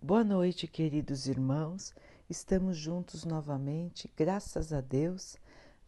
Boa 0.00 0.22
noite, 0.22 0.68
queridos 0.68 1.26
irmãos. 1.26 1.92
Estamos 2.30 2.76
juntos 2.76 3.24
novamente, 3.24 4.08
graças 4.16 4.72
a 4.72 4.80
Deus. 4.80 5.36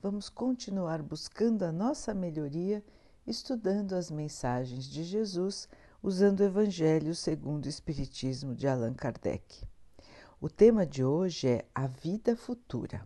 Vamos 0.02 0.28
continuar 0.28 1.00
buscando 1.00 1.62
a 1.62 1.70
nossa 1.70 2.12
melhoria, 2.12 2.84
estudando 3.24 3.92
as 3.92 4.10
mensagens 4.10 4.86
de 4.86 5.04
Jesus, 5.04 5.68
usando 6.02 6.40
o 6.40 6.44
Evangelho 6.44 7.14
segundo 7.14 7.66
o 7.66 7.68
Espiritismo 7.68 8.52
de 8.52 8.66
Allan 8.66 8.94
Kardec. 8.94 9.64
O 10.40 10.48
tema 10.48 10.84
de 10.84 11.04
hoje 11.04 11.46
é 11.46 11.64
a 11.72 11.86
vida 11.86 12.36
futura. 12.36 13.04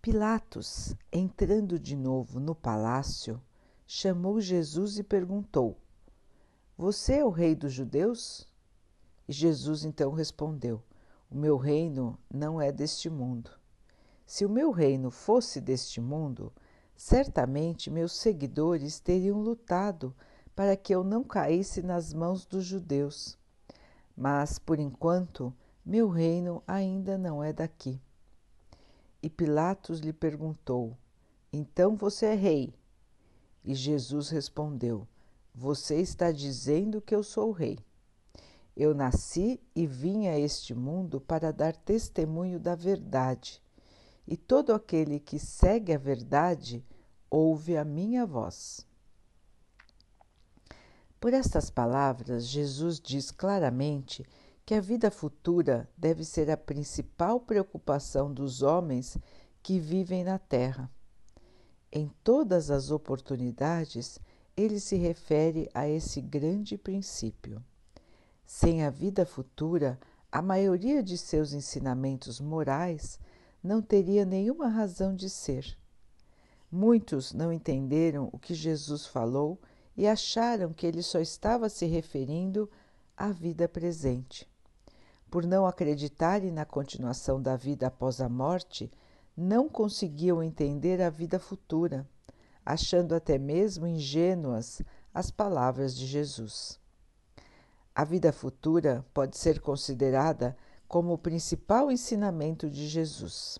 Pilatos, 0.00 0.96
entrando 1.12 1.78
de 1.78 1.94
novo 1.94 2.40
no 2.40 2.54
palácio, 2.54 3.42
chamou 3.86 4.40
Jesus 4.40 4.98
e 4.98 5.04
perguntou: 5.04 5.76
Você 6.78 7.16
é 7.16 7.24
o 7.24 7.28
rei 7.28 7.54
dos 7.54 7.74
judeus? 7.74 8.49
E 9.30 9.32
Jesus 9.32 9.84
então 9.84 10.10
respondeu: 10.10 10.82
O 11.30 11.36
meu 11.36 11.56
reino 11.56 12.18
não 12.28 12.60
é 12.60 12.72
deste 12.72 13.08
mundo. 13.08 13.52
Se 14.26 14.44
o 14.44 14.48
meu 14.48 14.72
reino 14.72 15.08
fosse 15.08 15.60
deste 15.60 16.00
mundo, 16.00 16.52
certamente 16.96 17.92
meus 17.92 18.10
seguidores 18.10 18.98
teriam 18.98 19.40
lutado 19.40 20.12
para 20.52 20.76
que 20.76 20.92
eu 20.92 21.04
não 21.04 21.22
caísse 21.22 21.80
nas 21.80 22.12
mãos 22.12 22.44
dos 22.44 22.64
judeus. 22.64 23.38
Mas, 24.16 24.58
por 24.58 24.80
enquanto, 24.80 25.54
meu 25.86 26.08
reino 26.08 26.60
ainda 26.66 27.16
não 27.16 27.40
é 27.40 27.52
daqui. 27.52 28.02
E 29.22 29.30
Pilatos 29.30 30.00
lhe 30.00 30.12
perguntou: 30.12 30.98
Então 31.52 31.94
você 31.94 32.26
é 32.26 32.34
rei? 32.34 32.74
E 33.64 33.76
Jesus 33.76 34.28
respondeu: 34.28 35.06
Você 35.54 36.00
está 36.00 36.32
dizendo 36.32 37.00
que 37.00 37.14
eu 37.14 37.22
sou 37.22 37.52
rei. 37.52 37.78
Eu 38.76 38.94
nasci 38.94 39.60
e 39.74 39.86
vim 39.86 40.28
a 40.28 40.38
este 40.38 40.74
mundo 40.74 41.20
para 41.20 41.52
dar 41.52 41.76
testemunho 41.76 42.58
da 42.58 42.74
verdade, 42.74 43.62
e 44.26 44.36
todo 44.36 44.72
aquele 44.72 45.18
que 45.18 45.38
segue 45.38 45.92
a 45.92 45.98
verdade 45.98 46.84
ouve 47.28 47.76
a 47.76 47.84
minha 47.84 48.24
voz. 48.24 48.86
Por 51.20 51.34
estas 51.34 51.68
palavras, 51.68 52.46
Jesus 52.46 52.98
diz 52.98 53.30
claramente 53.30 54.24
que 54.64 54.74
a 54.74 54.80
vida 54.80 55.10
futura 55.10 55.88
deve 55.96 56.24
ser 56.24 56.50
a 56.50 56.56
principal 56.56 57.40
preocupação 57.40 58.32
dos 58.32 58.62
homens 58.62 59.18
que 59.62 59.78
vivem 59.78 60.24
na 60.24 60.38
Terra. 60.38 60.90
Em 61.92 62.08
todas 62.22 62.70
as 62.70 62.90
oportunidades, 62.90 64.18
ele 64.56 64.78
se 64.78 64.96
refere 64.96 65.68
a 65.74 65.88
esse 65.88 66.20
grande 66.20 66.78
princípio. 66.78 67.62
Sem 68.52 68.84
a 68.84 68.90
vida 68.90 69.24
futura, 69.24 69.96
a 70.30 70.42
maioria 70.42 71.04
de 71.04 71.16
seus 71.16 71.52
ensinamentos 71.52 72.40
morais 72.40 73.16
não 73.62 73.80
teria 73.80 74.24
nenhuma 74.24 74.66
razão 74.66 75.14
de 75.14 75.30
ser. 75.30 75.78
Muitos 76.68 77.32
não 77.32 77.52
entenderam 77.52 78.28
o 78.32 78.40
que 78.40 78.52
Jesus 78.52 79.06
falou 79.06 79.56
e 79.96 80.04
acharam 80.04 80.72
que 80.72 80.84
ele 80.84 81.00
só 81.00 81.20
estava 81.20 81.68
se 81.68 81.86
referindo 81.86 82.68
à 83.16 83.30
vida 83.30 83.68
presente. 83.68 84.50
Por 85.30 85.46
não 85.46 85.64
acreditarem 85.64 86.50
na 86.50 86.64
continuação 86.64 87.40
da 87.40 87.56
vida 87.56 87.86
após 87.86 88.20
a 88.20 88.28
morte, 88.28 88.90
não 89.36 89.68
conseguiam 89.68 90.42
entender 90.42 91.00
a 91.00 91.08
vida 91.08 91.38
futura, 91.38 92.04
achando 92.66 93.14
até 93.14 93.38
mesmo 93.38 93.86
ingênuas 93.86 94.82
as 95.14 95.30
palavras 95.30 95.96
de 95.96 96.04
Jesus. 96.04 96.80
A 97.94 98.04
vida 98.04 98.32
futura 98.32 99.04
pode 99.12 99.36
ser 99.36 99.60
considerada 99.60 100.56
como 100.86 101.12
o 101.12 101.18
principal 101.18 101.90
ensinamento 101.90 102.70
de 102.70 102.88
Jesus. 102.88 103.58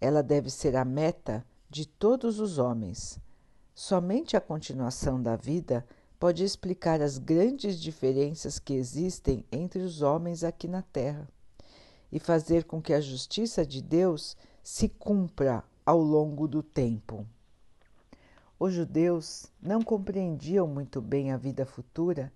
Ela 0.00 0.22
deve 0.22 0.50
ser 0.50 0.76
a 0.76 0.84
meta 0.84 1.44
de 1.68 1.86
todos 1.86 2.40
os 2.40 2.58
homens. 2.58 3.18
Somente 3.74 4.36
a 4.36 4.40
continuação 4.40 5.22
da 5.22 5.36
vida 5.36 5.86
pode 6.18 6.44
explicar 6.44 7.00
as 7.00 7.18
grandes 7.18 7.80
diferenças 7.80 8.58
que 8.58 8.74
existem 8.74 9.44
entre 9.50 9.80
os 9.80 10.02
homens 10.02 10.44
aqui 10.44 10.68
na 10.68 10.82
Terra 10.82 11.28
e 12.12 12.18
fazer 12.18 12.64
com 12.64 12.80
que 12.80 12.92
a 12.92 13.00
justiça 13.00 13.64
de 13.64 13.80
Deus 13.80 14.36
se 14.62 14.88
cumpra 14.88 15.64
ao 15.84 16.00
longo 16.00 16.46
do 16.46 16.62
tempo. 16.62 17.26
Os 18.58 18.74
judeus 18.74 19.46
não 19.62 19.80
compreendiam 19.80 20.66
muito 20.66 21.00
bem 21.00 21.32
a 21.32 21.36
vida 21.36 21.64
futura 21.64 22.30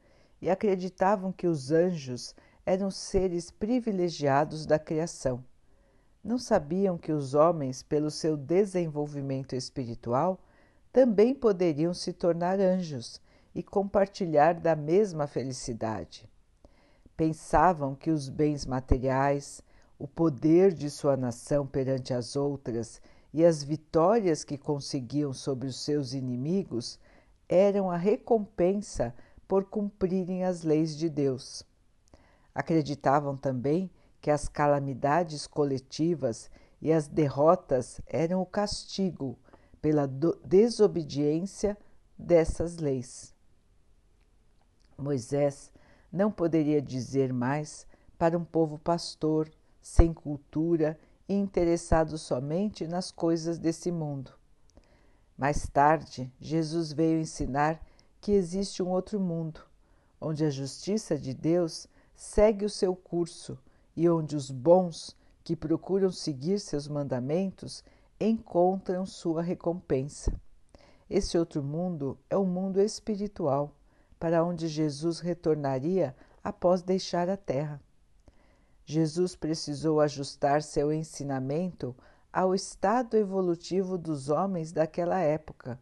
e 0.44 0.50
acreditavam 0.50 1.32
que 1.32 1.47
os 1.47 1.72
anjos 1.72 2.34
eram 2.66 2.91
seres 2.91 3.50
privilegiados 3.50 4.66
da 4.66 4.78
criação. 4.78 5.43
Não 6.22 6.37
sabiam 6.37 6.99
que 6.99 7.12
os 7.12 7.32
homens, 7.32 7.82
pelo 7.82 8.10
seu 8.10 8.37
desenvolvimento 8.37 9.56
espiritual, 9.56 10.38
também 10.93 11.34
poderiam 11.34 11.94
se 11.94 12.12
tornar 12.12 12.60
anjos 12.60 13.22
e 13.54 13.62
compartilhar 13.62 14.53
da 14.60 14.77
mesma 14.77 15.27
felicidade. 15.27 16.28
Pensavam 17.16 17.94
que 17.94 18.10
os 18.10 18.28
bens 18.28 18.66
materiais, 18.66 19.62
o 19.99 20.06
poder 20.06 20.75
de 20.75 20.91
sua 20.91 21.16
nação 21.16 21.66
perante 21.66 22.12
as 22.12 22.37
outras 22.37 23.00
e 23.33 23.43
as 23.43 23.62
vitórias 23.62 24.44
que 24.44 24.59
conseguiam 24.59 25.33
sobre 25.33 25.69
os 25.69 25.83
seus 25.83 26.12
inimigos 26.12 26.99
eram 27.49 27.91
a 27.91 27.97
recompensa 27.97 29.15
por 29.47 29.65
cumprirem 29.65 30.44
as 30.44 30.62
leis 30.62 30.97
de 30.97 31.09
Deus. 31.09 31.65
Acreditavam 32.55 33.37
também 33.37 33.91
que 34.21 34.31
as 34.31 34.49
calamidades 34.49 35.47
coletivas 35.47 36.50
e 36.81 36.93
as 36.93 37.09
derrotas 37.09 38.00
eram 38.06 38.41
o 38.41 38.47
castigo 38.47 39.38
pela 39.81 40.06
desobediência 40.44 41.77
dessas 42.16 42.78
leis. 42.78 43.34
Moisés 44.97 45.72
não 46.10 46.31
poderia 46.31 46.81
dizer 46.81 47.33
mais 47.33 47.87
para 48.16 48.38
um 48.38 48.44
povo 48.44 48.78
pastor, 48.78 49.50
sem 49.83 50.15
cultura 50.15 50.99
e 51.28 51.34
interessado 51.34 52.16
somente 52.16 52.87
nas 52.87 53.10
coisas 53.10 53.59
desse 53.59 53.91
mundo. 53.91 54.33
Mais 55.37 55.69
tarde, 55.69 56.33
Jesus 56.41 56.93
veio 56.93 57.21
ensinar 57.21 57.84
que 58.25 58.33
existe 58.33 58.83
um 58.83 58.89
outro 58.89 59.21
mundo, 59.21 59.61
onde 60.19 60.47
a 60.47 60.51
justiça 60.51 61.19
de 61.19 61.35
Deus 61.35 61.87
segue 62.15 62.65
o 62.65 62.71
seu 62.71 62.97
curso 62.97 63.59
e 63.95 64.09
onde 64.09 64.35
os 64.35 64.51
bons 64.51 65.15
que 65.45 65.55
procuram 65.55 66.11
seguir 66.11 66.59
seus 66.59 66.89
mandamentos 66.89 67.84
encontram 68.19 69.05
sua 69.05 69.43
recompensa. 69.43 70.33
Esse 71.11 71.37
outro 71.37 71.63
mundo 71.63 72.19
é 72.31 72.37
o 72.39 72.47
mundo 72.47 72.81
espiritual, 72.81 73.77
para 74.19 74.43
onde 74.43 74.69
Jesus 74.69 75.21
retornaria 75.21 76.17
após 76.43 76.81
deixar 76.81 77.29
a 77.29 77.37
terra. 77.37 77.79
Jesus 78.87 79.37
precisou 79.37 80.01
ajustar 80.01 80.63
seu 80.63 80.91
ensinamento 80.91 81.95
ao 82.33 82.55
estado 82.55 83.19
evolutivo 83.19 83.99
dos 83.99 84.31
homens 84.31 84.73
daquela 84.73 85.21
época 85.21 85.79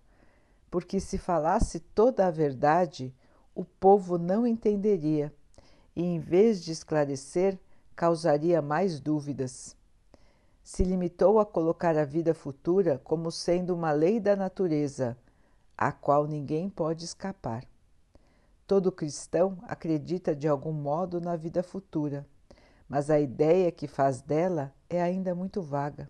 porque 0.72 0.98
se 0.98 1.18
falasse 1.18 1.78
toda 1.78 2.26
a 2.26 2.30
verdade, 2.30 3.14
o 3.54 3.62
povo 3.62 4.16
não 4.16 4.46
entenderia 4.46 5.30
e, 5.94 6.02
em 6.02 6.18
vez 6.18 6.64
de 6.64 6.72
esclarecer, 6.72 7.58
causaria 7.94 8.62
mais 8.62 8.98
dúvidas. 8.98 9.76
Se 10.64 10.82
limitou 10.82 11.38
a 11.38 11.44
colocar 11.44 11.98
a 11.98 12.06
vida 12.06 12.32
futura 12.32 12.98
como 13.04 13.30
sendo 13.30 13.74
uma 13.74 13.92
lei 13.92 14.18
da 14.18 14.34
natureza, 14.34 15.14
a 15.76 15.92
qual 15.92 16.26
ninguém 16.26 16.70
pode 16.70 17.04
escapar. 17.04 17.66
Todo 18.66 18.90
cristão 18.90 19.58
acredita 19.64 20.34
de 20.34 20.48
algum 20.48 20.72
modo 20.72 21.20
na 21.20 21.36
vida 21.36 21.62
futura, 21.62 22.26
mas 22.88 23.10
a 23.10 23.20
ideia 23.20 23.70
que 23.70 23.86
faz 23.86 24.22
dela 24.22 24.72
é 24.88 25.02
ainda 25.02 25.34
muito 25.34 25.60
vaga. 25.60 26.08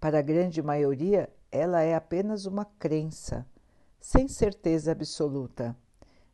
Para 0.00 0.18
a 0.18 0.22
grande 0.22 0.60
maioria, 0.60 1.32
ela 1.52 1.80
é 1.80 1.94
apenas 1.94 2.44
uma 2.44 2.64
crença 2.64 3.46
sem 4.00 4.28
certeza 4.28 4.92
absoluta, 4.92 5.76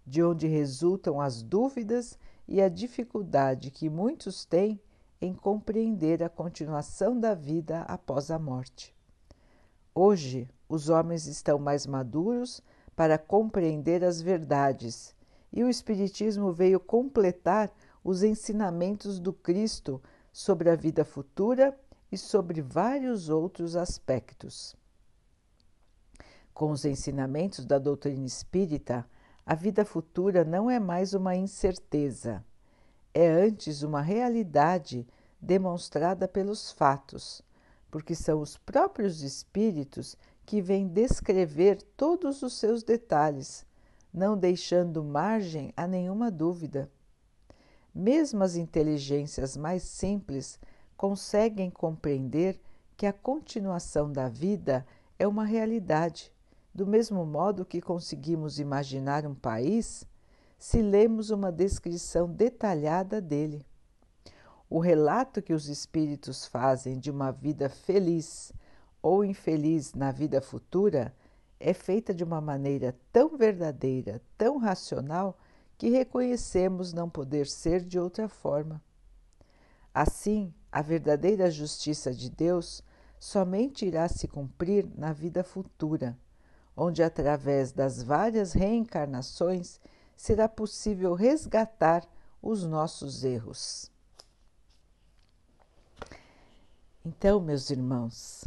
de 0.06 0.22
onde 0.22 0.46
resultam 0.46 1.20
as 1.20 1.43
dúvidas 1.43 2.19
e 2.46 2.61
a 2.61 2.69
dificuldade 2.69 3.70
que 3.70 3.88
muitos 3.88 4.44
têm 4.44 4.81
em 5.20 5.34
compreender 5.34 6.22
a 6.22 6.28
continuação 6.28 7.19
da 7.19 7.34
vida 7.34 7.81
após 7.82 8.31
a 8.31 8.38
morte. 8.38 8.94
Hoje, 9.94 10.49
os 10.69 10.88
homens 10.88 11.26
estão 11.26 11.58
mais 11.58 11.87
maduros 11.87 12.61
para 12.94 13.16
compreender 13.16 14.05
as 14.05 14.20
verdades 14.20 15.14
e 15.52 15.62
o 15.62 15.69
Espiritismo 15.69 16.52
veio 16.52 16.81
completar 16.81 17.72
os 18.02 18.22
ensinamentos 18.22 19.19
do 19.19 19.32
Cristo 19.32 20.02
sobre 20.32 20.69
a 20.69 20.76
vida 20.76 21.05
futura 21.05 21.78
e 22.11 22.19
sobre 22.19 22.61
vários 22.61 23.28
outros 23.28 23.76
aspectos. 23.76 24.76
Com 26.55 26.71
os 26.71 26.85
ensinamentos 26.85 27.67
da 27.67 27.81
doutrina 27.81 28.25
espírita, 28.25 29.05
a 29.45 29.56
vida 29.56 29.85
futura 29.85 30.45
não 30.45 30.71
é 30.71 30.79
mais 30.79 31.12
uma 31.12 31.35
incerteza, 31.35 32.45
é 33.12 33.29
antes 33.29 33.83
uma 33.83 34.01
realidade 34.01 35.05
demonstrada 35.41 36.29
pelos 36.29 36.71
fatos, 36.71 37.43
porque 37.91 38.15
são 38.15 38.41
os 38.41 38.56
próprios 38.56 39.21
espíritos 39.21 40.17
que 40.47 40.62
vêm 40.62 40.87
descrever 40.87 41.83
todos 41.97 42.41
os 42.43 42.53
seus 42.53 42.85
detalhes, 42.85 43.67
não 44.12 44.39
deixando 44.39 45.03
margem 45.03 45.73
a 45.77 45.89
nenhuma 45.89 46.31
dúvida. 46.31 46.89
Mesmo 47.93 48.45
as 48.45 48.55
inteligências 48.55 49.57
mais 49.57 49.83
simples 49.83 50.61
conseguem 50.97 51.69
compreender 51.69 52.61
que 52.97 53.07
a 53.07 53.12
continuação 53.12 54.11
da 54.11 54.29
vida 54.29 54.87
é 55.19 55.27
uma 55.27 55.45
realidade, 55.45 56.33
do 56.75 56.87
mesmo 56.87 57.25
modo 57.25 57.65
que 57.65 57.81
conseguimos 57.81 58.59
imaginar 58.59 59.25
um 59.25 59.35
país 59.35 60.05
se 60.59 60.82
lemos 60.82 61.31
uma 61.31 61.53
descrição 61.53 62.29
detalhada 62.29 63.21
dele. 63.21 63.65
O 64.69 64.81
relato 64.81 65.41
que 65.41 65.53
os 65.53 65.69
espíritos 65.69 66.47
fazem 66.47 66.99
de 66.99 67.11
uma 67.11 67.31
vida 67.31 67.69
feliz 67.69 68.53
ou 69.00 69.25
infeliz 69.25 69.94
na 69.94 70.11
vida 70.11 70.41
futura 70.41 71.15
é 71.61 71.73
feita 71.73 72.12
de 72.12 72.25
uma 72.25 72.41
maneira 72.41 72.97
tão 73.12 73.37
verdadeira, 73.37 74.21
tão 74.37 74.59
racional, 74.59 75.38
que 75.76 75.91
reconhecemos 75.91 76.93
não 76.93 77.09
poder 77.09 77.47
ser 77.47 77.85
de 77.85 77.99
outra 77.99 78.29
forma. 78.29 78.82
Assim, 79.93 80.53
a 80.73 80.82
verdadeira 80.82 81.50
justiça 81.50 82.12
de 82.12 82.31
Deus 82.31 82.82
somente 83.19 83.87
irá 83.87 84.09
se 84.09 84.26
cumprir 84.26 84.88
na 84.97 85.12
vida 85.12 85.44
futura, 85.44 86.19
onde, 86.76 87.03
através 87.03 87.73
das 87.73 88.03
várias 88.03 88.53
reencarnações, 88.53 89.81
será 90.17 90.49
possível 90.49 91.15
resgatar 91.15 92.06
os 92.43 92.65
nossos 92.65 93.25
erros. 93.25 93.91
Então, 97.05 97.41
meus 97.41 97.71
irmãos, 97.71 98.44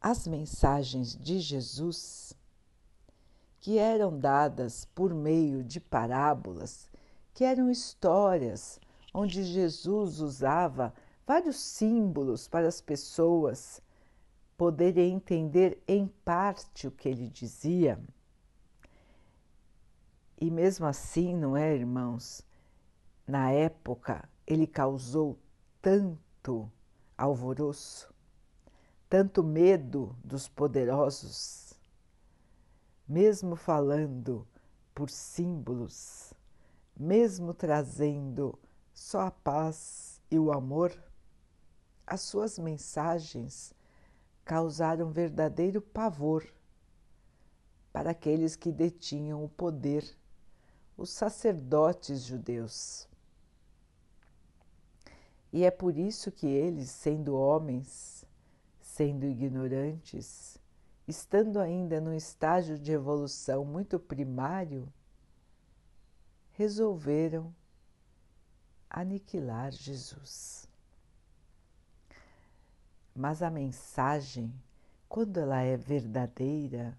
as 0.00 0.26
mensagens 0.26 1.16
de 1.16 1.40
Jesus, 1.40 2.34
que 3.58 3.78
eram 3.78 4.18
dadas 4.18 4.86
por 4.94 5.14
meio 5.14 5.62
de 5.64 5.80
parábolas, 5.80 6.88
que 7.34 7.44
eram 7.44 7.70
histórias 7.70 8.78
onde 9.12 9.42
Jesus 9.44 10.20
usava 10.20 10.92
vários 11.26 11.56
símbolos 11.56 12.48
para 12.48 12.68
as 12.68 12.80
pessoas 12.80 13.80
poderem 14.60 15.14
entender 15.14 15.82
em 15.88 16.06
parte 16.06 16.86
o 16.86 16.90
que 16.90 17.08
ele 17.08 17.30
dizia. 17.30 17.98
E 20.38 20.50
mesmo 20.50 20.84
assim, 20.84 21.34
não 21.34 21.56
é, 21.56 21.74
irmãos? 21.74 22.42
Na 23.26 23.50
época, 23.50 24.28
ele 24.46 24.66
causou 24.66 25.38
tanto 25.80 26.70
alvoroço, 27.16 28.12
tanto 29.08 29.42
medo 29.42 30.14
dos 30.22 30.46
poderosos, 30.46 31.72
mesmo 33.08 33.56
falando 33.56 34.46
por 34.94 35.08
símbolos, 35.08 36.34
mesmo 36.94 37.54
trazendo 37.54 38.58
só 38.92 39.22
a 39.22 39.30
paz 39.30 40.20
e 40.30 40.38
o 40.38 40.52
amor, 40.52 40.92
as 42.06 42.20
suas 42.20 42.58
mensagens 42.58 43.74
causaram 44.50 45.12
verdadeiro 45.12 45.80
pavor 45.80 46.44
para 47.92 48.10
aqueles 48.10 48.56
que 48.56 48.72
detinham 48.72 49.44
o 49.44 49.48
poder, 49.48 50.04
os 50.96 51.10
sacerdotes 51.10 52.24
judeus. 52.24 53.08
E 55.52 55.62
é 55.62 55.70
por 55.70 55.96
isso 55.96 56.32
que 56.32 56.48
eles, 56.48 56.90
sendo 56.90 57.36
homens, 57.36 58.26
sendo 58.80 59.24
ignorantes, 59.24 60.58
estando 61.06 61.60
ainda 61.60 62.00
num 62.00 62.12
estágio 62.12 62.76
de 62.76 62.90
evolução 62.90 63.64
muito 63.64 64.00
primário, 64.00 64.92
resolveram 66.54 67.54
aniquilar 68.90 69.70
Jesus. 69.70 70.68
Mas 73.20 73.42
a 73.42 73.50
mensagem, 73.50 74.50
quando 75.06 75.38
ela 75.38 75.60
é 75.60 75.76
verdadeira, 75.76 76.96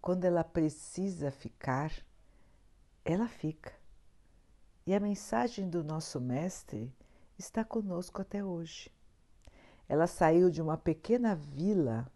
quando 0.00 0.24
ela 0.24 0.44
precisa 0.44 1.32
ficar, 1.32 1.90
ela 3.04 3.26
fica. 3.26 3.74
E 4.86 4.94
a 4.94 5.00
mensagem 5.00 5.68
do 5.68 5.82
nosso 5.82 6.20
Mestre 6.20 6.94
está 7.36 7.64
conosco 7.64 8.22
até 8.22 8.44
hoje. 8.44 8.92
Ela 9.88 10.06
saiu 10.06 10.50
de 10.50 10.62
uma 10.62 10.78
pequena 10.78 11.34
vila 11.34 12.08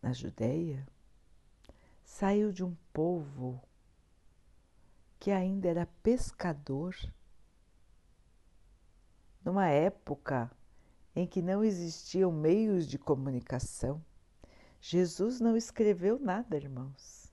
na 0.00 0.12
Judéia, 0.12 0.86
saiu 2.04 2.52
de 2.52 2.62
um 2.62 2.76
povo 2.92 3.60
que 5.18 5.32
ainda 5.32 5.66
era 5.66 5.88
pescador 6.00 6.94
numa 9.44 9.66
época 9.66 10.48
em 11.18 11.26
que 11.26 11.42
não 11.42 11.64
existiam 11.64 12.30
meios 12.30 12.86
de 12.86 12.96
comunicação. 12.96 14.00
Jesus 14.80 15.40
não 15.40 15.56
escreveu 15.56 16.16
nada, 16.16 16.56
irmãos. 16.56 17.32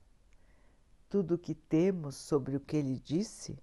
Tudo 1.07 1.35
o 1.35 1.37
que 1.37 1.53
temos 1.53 2.15
sobre 2.15 2.55
o 2.55 2.59
que 2.59 2.77
ele 2.77 2.97
disse 2.97 3.55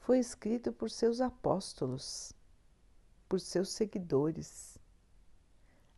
foi 0.00 0.18
escrito 0.18 0.74
por 0.74 0.90
seus 0.90 1.22
apóstolos, 1.22 2.34
por 3.26 3.40
seus 3.40 3.70
seguidores. 3.70 4.76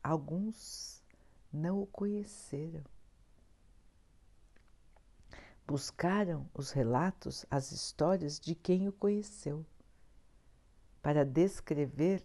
Alguns 0.01 1.03
não 1.53 1.83
o 1.83 1.87
conheceram. 1.87 2.85
Buscaram 5.67 6.49
os 6.55 6.71
relatos, 6.71 7.45
as 7.51 7.73
histórias 7.73 8.39
de 8.39 8.55
quem 8.55 8.87
o 8.87 8.93
conheceu 8.93 9.67
para 11.03 11.25
descrever 11.25 12.25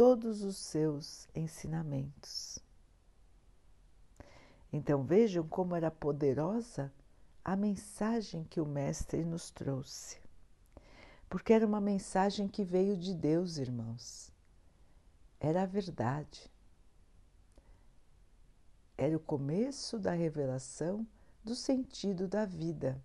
todos 0.00 0.42
os 0.42 0.56
seus 0.56 1.28
ensinamentos. 1.34 2.58
Então 4.72 5.04
vejam 5.04 5.46
como 5.46 5.76
era 5.76 5.90
poderosa 5.90 6.90
a 7.44 7.54
mensagem 7.54 8.42
que 8.44 8.62
o 8.62 8.64
Mestre 8.64 9.22
nos 9.26 9.50
trouxe. 9.50 10.18
Porque 11.28 11.52
era 11.52 11.66
uma 11.66 11.82
mensagem 11.82 12.48
que 12.48 12.64
veio 12.64 12.96
de 12.96 13.14
Deus, 13.14 13.58
irmãos. 13.58 14.32
Era 15.38 15.64
a 15.64 15.66
verdade. 15.66 16.50
Era 18.96 19.14
o 19.14 19.20
começo 19.20 19.98
da 19.98 20.12
revelação 20.12 21.06
do 21.44 21.54
sentido 21.54 22.26
da 22.26 22.46
vida. 22.46 22.98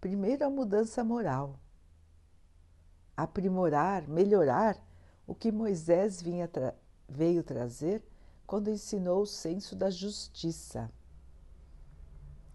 Primeiro, 0.00 0.46
a 0.46 0.48
mudança 0.48 1.02
moral 1.02 1.58
aprimorar, 3.16 4.08
melhorar 4.08 4.76
o 5.32 5.34
que 5.34 5.50
Moisés 5.50 6.20
vinha 6.20 6.46
tra 6.46 6.74
veio 7.08 7.42
trazer 7.42 8.02
quando 8.46 8.68
ensinou 8.68 9.22
o 9.22 9.26
senso 9.26 9.74
da 9.74 9.88
justiça. 9.88 10.90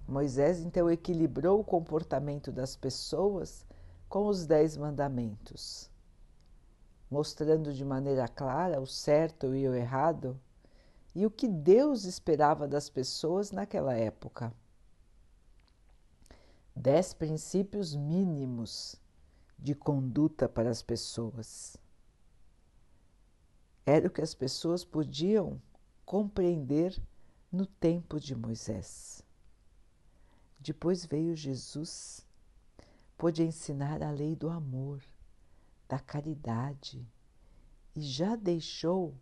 Moisés 0.07 0.59
então 0.59 0.87
equilibrou 0.87 1.59
o 1.59 1.63
comportamento 1.63 2.51
das 2.51 2.75
pessoas 2.75 3.65
com 4.07 4.27
os 4.27 4.45
Dez 4.45 4.77
Mandamentos, 4.77 5.89
mostrando 7.09 7.73
de 7.73 7.83
maneira 7.83 8.27
clara 8.27 8.79
o 8.79 8.85
certo 8.85 9.55
e 9.55 9.67
o 9.67 9.73
errado 9.73 10.39
e 11.15 11.25
o 11.25 11.31
que 11.31 11.47
Deus 11.47 12.03
esperava 12.03 12.67
das 12.67 12.91
pessoas 12.91 13.51
naquela 13.51 13.95
época. 13.95 14.53
Dez 16.75 17.11
princípios 17.11 17.95
mínimos 17.95 19.01
de 19.57 19.73
conduta 19.73 20.47
para 20.47 20.69
as 20.69 20.83
pessoas. 20.83 21.75
Era 23.89 24.05
o 24.05 24.11
que 24.11 24.21
as 24.21 24.33
pessoas 24.33 24.83
podiam 24.83 25.61
compreender 26.05 27.01
no 27.49 27.65
tempo 27.65 28.19
de 28.19 28.35
Moisés. 28.35 29.23
Depois 30.59 31.05
veio 31.05 31.33
Jesus, 31.37 32.27
pôde 33.17 33.43
ensinar 33.43 34.03
a 34.03 34.11
lei 34.11 34.35
do 34.35 34.49
amor, 34.49 35.01
da 35.87 35.97
caridade 35.99 37.07
e 37.95 38.01
já 38.01 38.35
deixou 38.35 39.15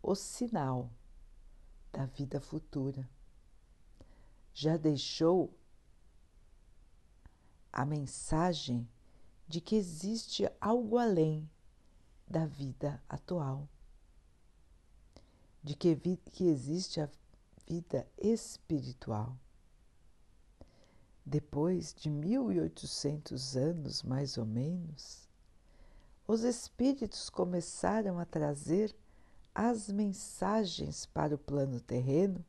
o 0.00 0.14
sinal 0.14 0.88
da 1.92 2.06
vida 2.06 2.40
futura. 2.40 3.10
Já 4.54 4.76
deixou 4.76 5.52
a 7.72 7.84
mensagem 7.84 8.88
de 9.48 9.60
que 9.60 9.74
existe 9.74 10.48
algo 10.60 10.96
além 10.96 11.50
da 12.28 12.46
vida 12.46 13.02
atual, 13.08 13.68
de 15.66 15.74
que, 15.74 15.96
que 16.30 16.44
existe 16.46 17.00
a 17.00 17.08
vida 17.66 18.06
espiritual. 18.16 19.36
depois 21.24 21.92
de 21.92 22.08
1800 22.08 23.56
anos 23.56 24.04
mais 24.04 24.38
ou 24.38 24.46
menos, 24.46 25.28
os 26.24 26.44
espíritos 26.44 27.28
começaram 27.28 28.20
a 28.20 28.24
trazer 28.24 28.94
as 29.52 29.90
mensagens 29.90 31.04
para 31.04 31.34
o 31.34 31.38
plano 31.38 31.80
terreno 31.80 32.44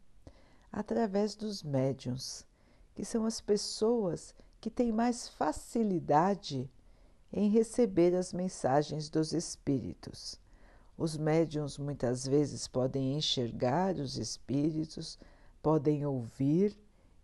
através 0.71 1.35
dos 1.35 1.63
médiums, 1.63 2.45
que 2.93 3.03
são 3.03 3.25
as 3.25 3.41
pessoas 3.41 4.35
que 4.61 4.69
têm 4.69 4.91
mais 4.91 5.27
facilidade 5.27 6.69
em 7.33 7.49
receber 7.49 8.15
as 8.15 8.31
mensagens 8.31 9.09
dos 9.09 9.33
espíritos. 9.33 10.39
Os 10.97 11.15
médiums 11.15 11.77
muitas 11.77 12.25
vezes 12.25 12.67
podem 12.67 13.15
enxergar 13.15 13.95
os 13.97 14.17
espíritos, 14.17 15.19
podem 15.61 16.05
ouvir 16.05 16.75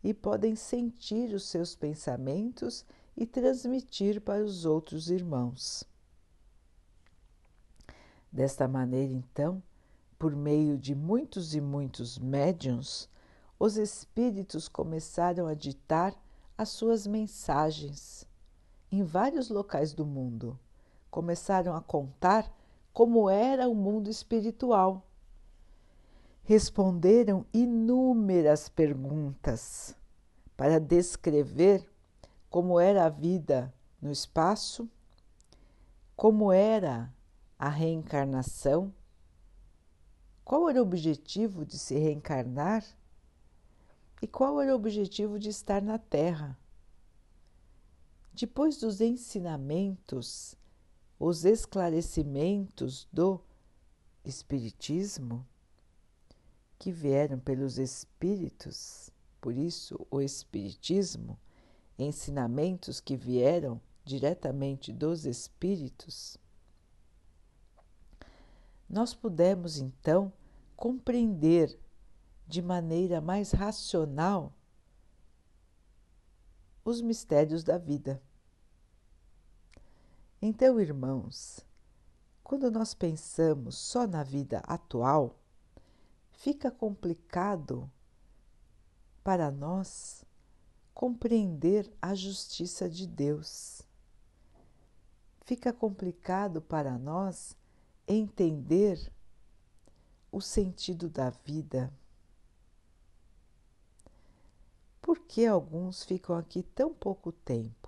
e 0.04 0.14
podem 0.14 0.56
sentir 0.56 1.34
os 1.34 1.46
seus 1.46 1.76
pensamentos 1.76 2.86
e 3.18 3.26
transmitir 3.26 4.22
para 4.22 4.44
os 4.44 4.66
outros 4.66 5.10
irmãos. 5.10 5.84
Desta 8.32 8.68
maneira, 8.68 9.14
então, 9.14 9.62
por 10.20 10.36
meio 10.36 10.78
de 10.78 10.94
muitos 10.94 11.56
e 11.56 11.62
muitos 11.62 12.20
médiums, 12.20 13.10
os 13.60 13.78
espíritos 13.78 14.68
começaram 14.68 15.48
a 15.48 15.54
ditar 15.54 16.16
as 16.58 16.70
suas 16.70 17.08
mensagens 17.08 18.28
em 18.92 19.04
vários 19.04 19.50
locais 19.50 19.94
do 19.94 20.06
mundo. 20.06 20.60
Começaram 21.10 21.76
a 21.76 21.82
contar 21.82 22.52
como 22.94 23.30
era 23.30 23.68
o 23.68 23.74
mundo 23.74 24.10
espiritual. 24.10 25.04
Responderam 26.44 27.46
inúmeras 27.52 28.70
perguntas 28.70 29.96
para 30.56 30.80
descrever 30.80 31.90
como 32.50 32.80
era 32.80 33.06
a 33.06 33.10
vida 33.10 33.74
no 34.02 34.12
espaço, 34.12 34.88
como 36.16 36.52
era 36.52 37.12
a 37.58 37.70
reencarnação, 37.70 38.94
qual 40.46 40.70
era 40.70 40.80
o 40.80 40.84
objetivo 40.84 41.66
de 41.66 41.80
se 41.80 41.98
reencarnar 41.98 42.86
e 44.22 44.28
qual 44.28 44.62
era 44.62 44.74
o 44.74 44.76
objetivo 44.76 45.40
de 45.40 45.50
estar 45.50 45.82
na 45.82 45.98
Terra. 45.98 46.58
Depois 48.34 48.78
dos 48.78 49.00
ensinamentos, 49.00 50.56
os 51.26 51.46
esclarecimentos 51.46 53.08
do 53.10 53.40
Espiritismo, 54.26 55.48
que 56.78 56.92
vieram 56.92 57.40
pelos 57.40 57.78
Espíritos, 57.78 59.10
por 59.40 59.56
isso 59.56 60.06
o 60.12 60.20
Espiritismo, 60.20 61.40
ensinamentos 61.98 63.00
que 63.00 63.16
vieram 63.16 63.80
diretamente 64.04 64.92
dos 64.92 65.26
Espíritos, 65.26 66.38
nós 68.90 69.14
pudemos 69.14 69.78
então 69.78 70.30
compreender 70.76 71.80
de 72.46 72.62
maneira 72.62 73.22
mais 73.22 73.54
racional 73.54 74.52
os 76.84 77.00
mistérios 77.02 77.64
da 77.64 77.78
vida. 77.78 78.22
Então, 80.46 80.78
irmãos, 80.78 81.66
quando 82.44 82.70
nós 82.70 82.94
pensamos 82.94 83.78
só 83.78 84.06
na 84.06 84.24
vida 84.24 84.60
atual, 84.68 85.40
fica 86.34 86.70
complicado 86.70 87.90
para 89.24 89.50
nós 89.50 90.26
compreender 90.94 91.90
a 92.02 92.14
justiça 92.14 92.90
de 92.90 93.08
Deus. 93.08 93.84
Fica 95.46 95.72
complicado 95.72 96.62
para 96.62 96.98
nós 96.98 97.56
entender 98.06 99.00
o 100.30 100.42
sentido 100.42 101.10
da 101.10 101.30
vida. 101.30 101.90
Por 105.02 105.20
que 105.20 105.46
alguns 105.46 106.04
ficam 106.04 106.36
aqui 106.36 106.64
tão 106.64 106.94
pouco 106.94 107.32
tempo? 107.32 107.83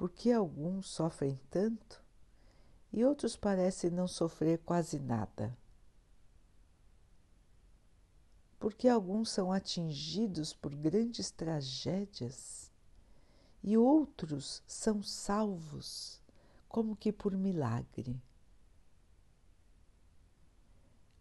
Por 0.00 0.08
que 0.08 0.32
alguns 0.32 0.88
sofrem 0.88 1.38
tanto 1.50 2.02
e 2.90 3.04
outros 3.04 3.36
parecem 3.36 3.90
não 3.90 4.08
sofrer 4.08 4.58
quase 4.60 4.98
nada? 4.98 5.54
Porque 8.58 8.88
alguns 8.88 9.28
são 9.28 9.52
atingidos 9.52 10.54
por 10.54 10.74
grandes 10.74 11.30
tragédias 11.30 12.72
e 13.62 13.76
outros 13.76 14.62
são 14.66 15.02
salvos 15.02 16.18
como 16.66 16.96
que 16.96 17.12
por 17.12 17.36
milagre. 17.36 18.18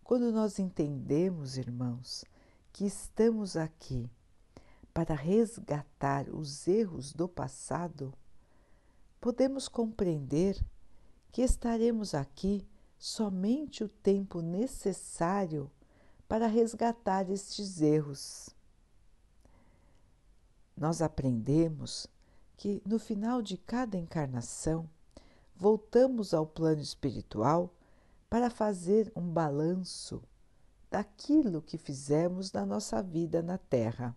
Quando 0.05 0.31
nós 0.31 0.57
entendemos, 0.57 1.57
irmãos, 1.57 2.24
que 2.71 2.86
estamos 2.86 3.57
aqui 3.57 4.09
para 4.93 5.15
resgatar 5.15 6.29
os 6.29 6.65
erros 6.65 7.12
do 7.12 7.27
passado, 7.27 8.13
podemos 9.19 9.67
compreender 9.67 10.63
que 11.31 11.41
estaremos 11.41 12.13
aqui 12.13 12.65
somente 12.97 13.83
o 13.83 13.89
tempo 13.89 14.41
necessário 14.41 15.69
para 16.27 16.47
resgatar 16.47 17.29
estes 17.29 17.81
erros. 17.81 18.49
Nós 20.75 21.01
aprendemos 21.01 22.07
que 22.55 22.81
no 22.85 22.99
final 22.99 23.41
de 23.41 23.57
cada 23.57 23.97
encarnação 23.97 24.89
voltamos 25.55 26.33
ao 26.33 26.45
plano 26.45 26.81
espiritual 26.81 27.73
para 28.29 28.49
fazer 28.49 29.11
um 29.15 29.27
balanço 29.27 30.21
daquilo 30.89 31.61
que 31.61 31.77
fizemos 31.77 32.51
na 32.51 32.65
nossa 32.65 33.01
vida 33.01 33.41
na 33.41 33.57
Terra. 33.57 34.15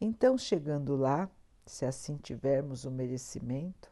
Então, 0.00 0.36
chegando 0.36 0.96
lá, 0.96 1.30
se 1.66 1.84
assim 1.84 2.16
tivermos 2.16 2.84
o 2.84 2.90
merecimento, 2.90 3.90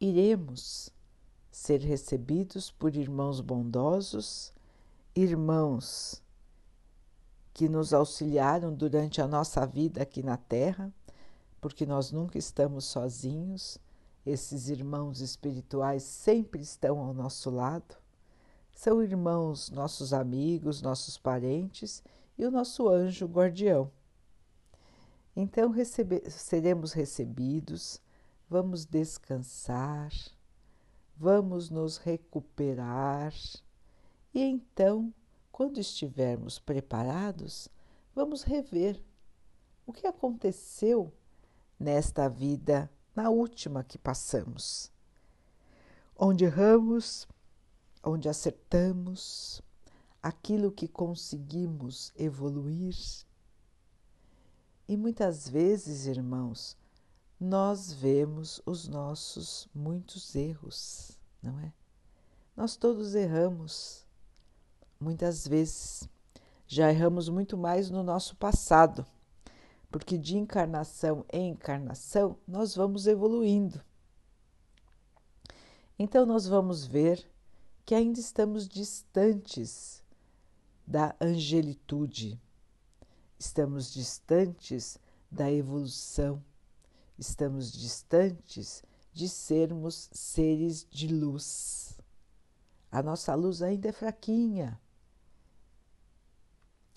iremos 0.00 0.90
ser 1.50 1.80
recebidos 1.80 2.70
por 2.70 2.94
irmãos 2.96 3.40
bondosos, 3.40 4.52
irmãos 5.14 6.22
que 7.52 7.68
nos 7.68 7.94
auxiliaram 7.94 8.74
durante 8.74 9.22
a 9.22 9.28
nossa 9.28 9.64
vida 9.64 10.02
aqui 10.02 10.22
na 10.22 10.36
Terra, 10.36 10.92
porque 11.60 11.86
nós 11.86 12.10
nunca 12.10 12.36
estamos 12.36 12.84
sozinhos 12.84 13.78
esses 14.26 14.68
irmãos 14.70 15.20
espirituais 15.20 16.02
sempre 16.02 16.62
estão 16.62 16.98
ao 16.98 17.12
nosso 17.12 17.50
lado. 17.50 17.96
São 18.72 19.02
irmãos, 19.02 19.70
nossos 19.70 20.14
amigos, 20.14 20.80
nossos 20.80 21.18
parentes 21.18 22.02
e 22.38 22.44
o 22.46 22.50
nosso 22.50 22.88
anjo 22.88 23.26
guardião. 23.26 23.90
Então 25.36 25.70
recebe 25.70 26.22
seremos 26.30 26.92
recebidos, 26.92 28.00
vamos 28.48 28.84
descansar, 28.84 30.12
vamos 31.16 31.70
nos 31.70 31.96
recuperar 31.96 33.32
e 34.34 34.42
então, 34.42 35.14
quando 35.52 35.78
estivermos 35.78 36.58
preparados, 36.58 37.68
vamos 38.12 38.42
rever 38.42 39.00
o 39.86 39.92
que 39.92 40.08
aconteceu 40.08 41.12
nesta 41.78 42.28
vida 42.28 42.90
na 43.14 43.30
última 43.30 43.84
que 43.84 43.96
passamos, 43.96 44.90
onde 46.16 46.44
erramos, 46.44 47.28
onde 48.02 48.28
acertamos, 48.28 49.62
aquilo 50.20 50.72
que 50.72 50.88
conseguimos 50.88 52.12
evoluir. 52.16 52.96
E 54.88 54.96
muitas 54.96 55.48
vezes, 55.48 56.06
irmãos, 56.06 56.76
nós 57.40 57.92
vemos 57.92 58.60
os 58.66 58.86
nossos 58.86 59.68
muitos 59.74 60.34
erros, 60.34 61.18
não 61.42 61.58
é? 61.60 61.72
Nós 62.56 62.76
todos 62.76 63.14
erramos. 63.14 64.04
Muitas 65.00 65.46
vezes 65.46 66.08
já 66.66 66.90
erramos 66.90 67.28
muito 67.28 67.56
mais 67.56 67.90
no 67.90 68.02
nosso 68.02 68.36
passado 68.36 69.04
porque 69.94 70.18
de 70.18 70.36
encarnação 70.36 71.24
em 71.32 71.50
encarnação 71.50 72.36
nós 72.48 72.74
vamos 72.74 73.06
evoluindo. 73.06 73.80
Então, 75.96 76.26
nós 76.26 76.48
vamos 76.48 76.84
ver 76.84 77.24
que 77.86 77.94
ainda 77.94 78.18
estamos 78.18 78.66
distantes 78.66 80.02
da 80.84 81.14
angelitude, 81.20 82.42
estamos 83.44 83.92
distantes 83.92 84.98
da 85.30 85.52
evolução, 85.52 86.42
estamos 87.18 87.70
distantes 87.70 88.82
de 89.12 89.28
sermos 89.28 90.08
seres 90.12 90.86
de 90.90 91.08
luz. 91.08 91.98
A 92.90 93.02
nossa 93.02 93.34
luz 93.34 93.60
ainda 93.60 93.88
é 93.88 93.92
fraquinha. 93.92 94.80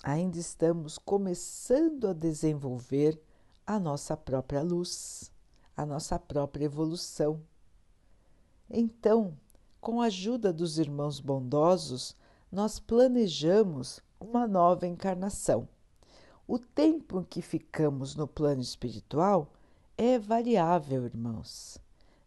ainda 0.04 0.38
estamos 0.38 0.98
começando 0.98 2.08
a 2.08 2.14
desenvolver 2.14 3.22
a 3.66 3.78
nossa 3.80 4.16
própria 4.16 4.62
luz, 4.62 5.32
a 5.76 5.86
nossa 5.86 6.18
própria 6.18 6.66
evolução. 6.66 7.42
Então, 8.70 9.38
com 9.82 10.02
a 10.02 10.06
ajuda 10.06 10.54
dos 10.54 10.78
irmãos 10.78 11.20
bondosos, 11.20 12.16
nós 12.50 12.80
planejamos 12.80 14.00
uma 14.20 14.48
nova 14.48 14.88
encarnação. 14.88 15.68
O 16.48 16.58
tempo 16.58 17.20
em 17.20 17.24
que 17.24 17.42
ficamos 17.42 18.16
no 18.16 18.26
plano 18.26 18.62
espiritual 18.62 19.52
é 19.98 20.18
variável, 20.18 21.06
irmãos. 21.06 21.78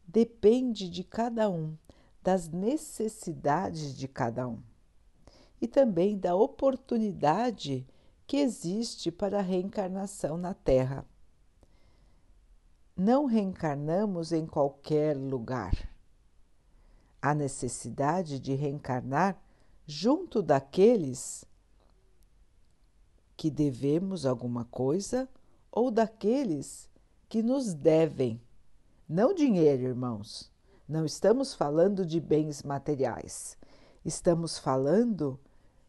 Depende 0.06 0.90
de 0.90 1.02
cada 1.02 1.48
um, 1.48 1.74
das 2.22 2.48
necessidades 2.48 3.96
de 3.96 4.06
cada 4.06 4.46
um 4.46 4.60
e 5.60 5.68
também 5.68 6.18
da 6.18 6.34
oportunidade 6.34 7.86
que 8.26 8.38
existe 8.38 9.10
para 9.10 9.38
a 9.38 9.42
reencarnação 9.42 10.36
na 10.36 10.54
Terra. 10.54 11.06
Não 12.96 13.26
reencarnamos 13.26 14.32
em 14.32 14.46
qualquer 14.46 15.16
lugar. 15.16 15.88
Há 17.20 17.34
necessidade 17.34 18.38
de 18.38 18.54
reencarnar 18.54 19.40
junto 19.86 20.42
daqueles 20.42 21.44
que 23.40 23.50
devemos 23.50 24.26
alguma 24.26 24.66
coisa 24.66 25.26
ou 25.72 25.90
daqueles 25.90 26.90
que 27.26 27.42
nos 27.42 27.72
devem. 27.72 28.38
Não 29.08 29.32
dinheiro, 29.32 29.82
irmãos. 29.84 30.52
Não 30.86 31.06
estamos 31.06 31.54
falando 31.54 32.04
de 32.04 32.20
bens 32.20 32.62
materiais. 32.62 33.56
Estamos 34.04 34.58
falando 34.58 35.40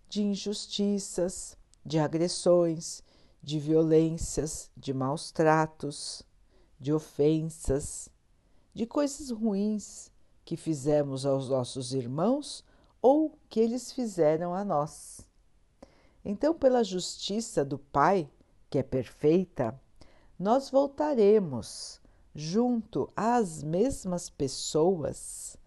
de 0.08 0.24
injustiças, 0.24 1.58
de 1.86 2.00
agressões, 2.00 3.04
de 3.44 3.60
violências, 3.60 4.72
de 4.78 4.94
maus 4.94 5.30
tratos, 5.30 6.24
de 6.80 6.94
ofensas, 6.94 8.08
de 8.74 8.86
coisas 8.86 9.30
ruins 9.30 10.10
que 10.46 10.56
fizemos 10.56 11.26
aos 11.26 11.50
nossos 11.50 11.94
irmãos 11.94 12.64
ou 13.02 13.38
que 13.50 13.60
eles 13.60 13.92
fizeram 13.92 14.56
a 14.56 14.64
nós. 14.64 15.30
Então, 16.24 16.54
pela 16.54 16.84
justiça 16.84 17.66
do 17.66 17.78
Pai, 17.78 18.30
que 18.70 18.78
é 18.78 18.84
perfeita, 18.84 19.80
nós 20.38 20.70
voltaremos 20.70 22.00
junto 22.34 23.12
às 23.16 23.62
mesmas 23.64 24.30
pessoas 24.30 25.58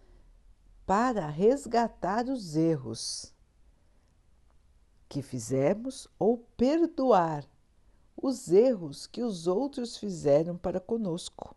para 0.86 1.28
resgatar 1.28 2.26
os 2.28 2.56
erros 2.56 3.32
que 5.08 5.22
fizemos 5.22 6.08
ou 6.18 6.38
perdoar 6.56 7.44
os 8.16 8.50
erros 8.50 9.06
que 9.06 9.22
os 9.22 9.46
outros 9.46 9.96
fizeram 9.96 10.56
para 10.56 10.80
conosco. 10.80 11.54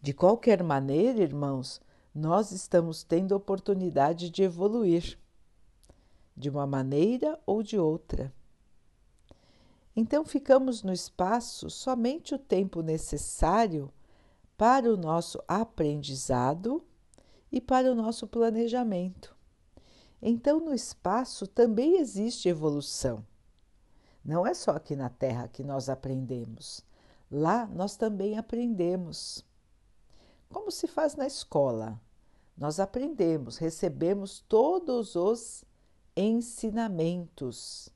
De 0.00 0.12
qualquer 0.12 0.62
maneira, 0.62 1.20
irmãos, 1.20 1.80
nós 2.14 2.52
estamos 2.52 3.02
tendo 3.02 3.32
oportunidade 3.32 4.30
de 4.30 4.42
evoluir, 4.42 5.18
de 6.36 6.50
uma 6.50 6.66
maneira 6.66 7.40
ou 7.46 7.62
de 7.62 7.78
outra. 7.78 8.32
Então, 9.94 10.24
ficamos 10.24 10.82
no 10.82 10.92
espaço 10.92 11.70
somente 11.70 12.34
o 12.34 12.38
tempo 12.38 12.82
necessário 12.82 13.90
para 14.56 14.92
o 14.92 14.96
nosso 14.96 15.42
aprendizado 15.48 16.84
e 17.50 17.60
para 17.60 17.90
o 17.90 17.94
nosso 17.94 18.26
planejamento. 18.26 19.34
Então, 20.20 20.60
no 20.60 20.74
espaço 20.74 21.46
também 21.46 21.98
existe 21.98 22.48
evolução. 22.48 23.24
Não 24.24 24.46
é 24.46 24.52
só 24.52 24.72
aqui 24.72 24.96
na 24.96 25.08
Terra 25.08 25.48
que 25.48 25.62
nós 25.62 25.88
aprendemos. 25.88 26.84
Lá 27.30 27.66
nós 27.66 27.96
também 27.96 28.36
aprendemos. 28.36 29.44
Como 30.50 30.70
se 30.70 30.86
faz 30.86 31.16
na 31.16 31.26
escola? 31.26 32.00
Nós 32.56 32.80
aprendemos, 32.80 33.58
recebemos 33.58 34.40
todos 34.48 35.14
os 35.14 35.64
ensinamentos, 36.16 37.90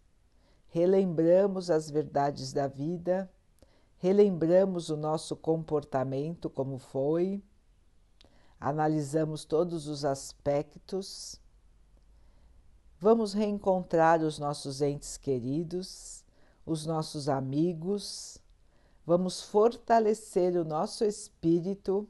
relembramos 0.69 1.71
as 1.71 1.91
verdades 1.91 2.53
da 2.53 2.69
vida, 2.69 3.33
relembramos 3.97 4.91
o 4.91 4.97
nosso 4.97 5.35
comportamento 5.35 6.51
como 6.51 6.77
foi, 6.79 7.43
analisamos 8.59 9.47
todos 9.47 9.89
os 9.89 10.05
aspectos. 10.05 11.41
Vamos 12.99 13.33
reencontrar 13.33 14.21
os 14.21 14.39
nossos 14.39 14.83
entes 14.83 15.17
queridos, 15.17 16.23
os 16.67 16.85
nossos 16.85 17.27
amigos, 17.27 18.37
vamos 19.07 19.43
fortalecer 19.43 20.59
o 20.59 20.65
nosso 20.65 21.07
espírito, 21.07 22.07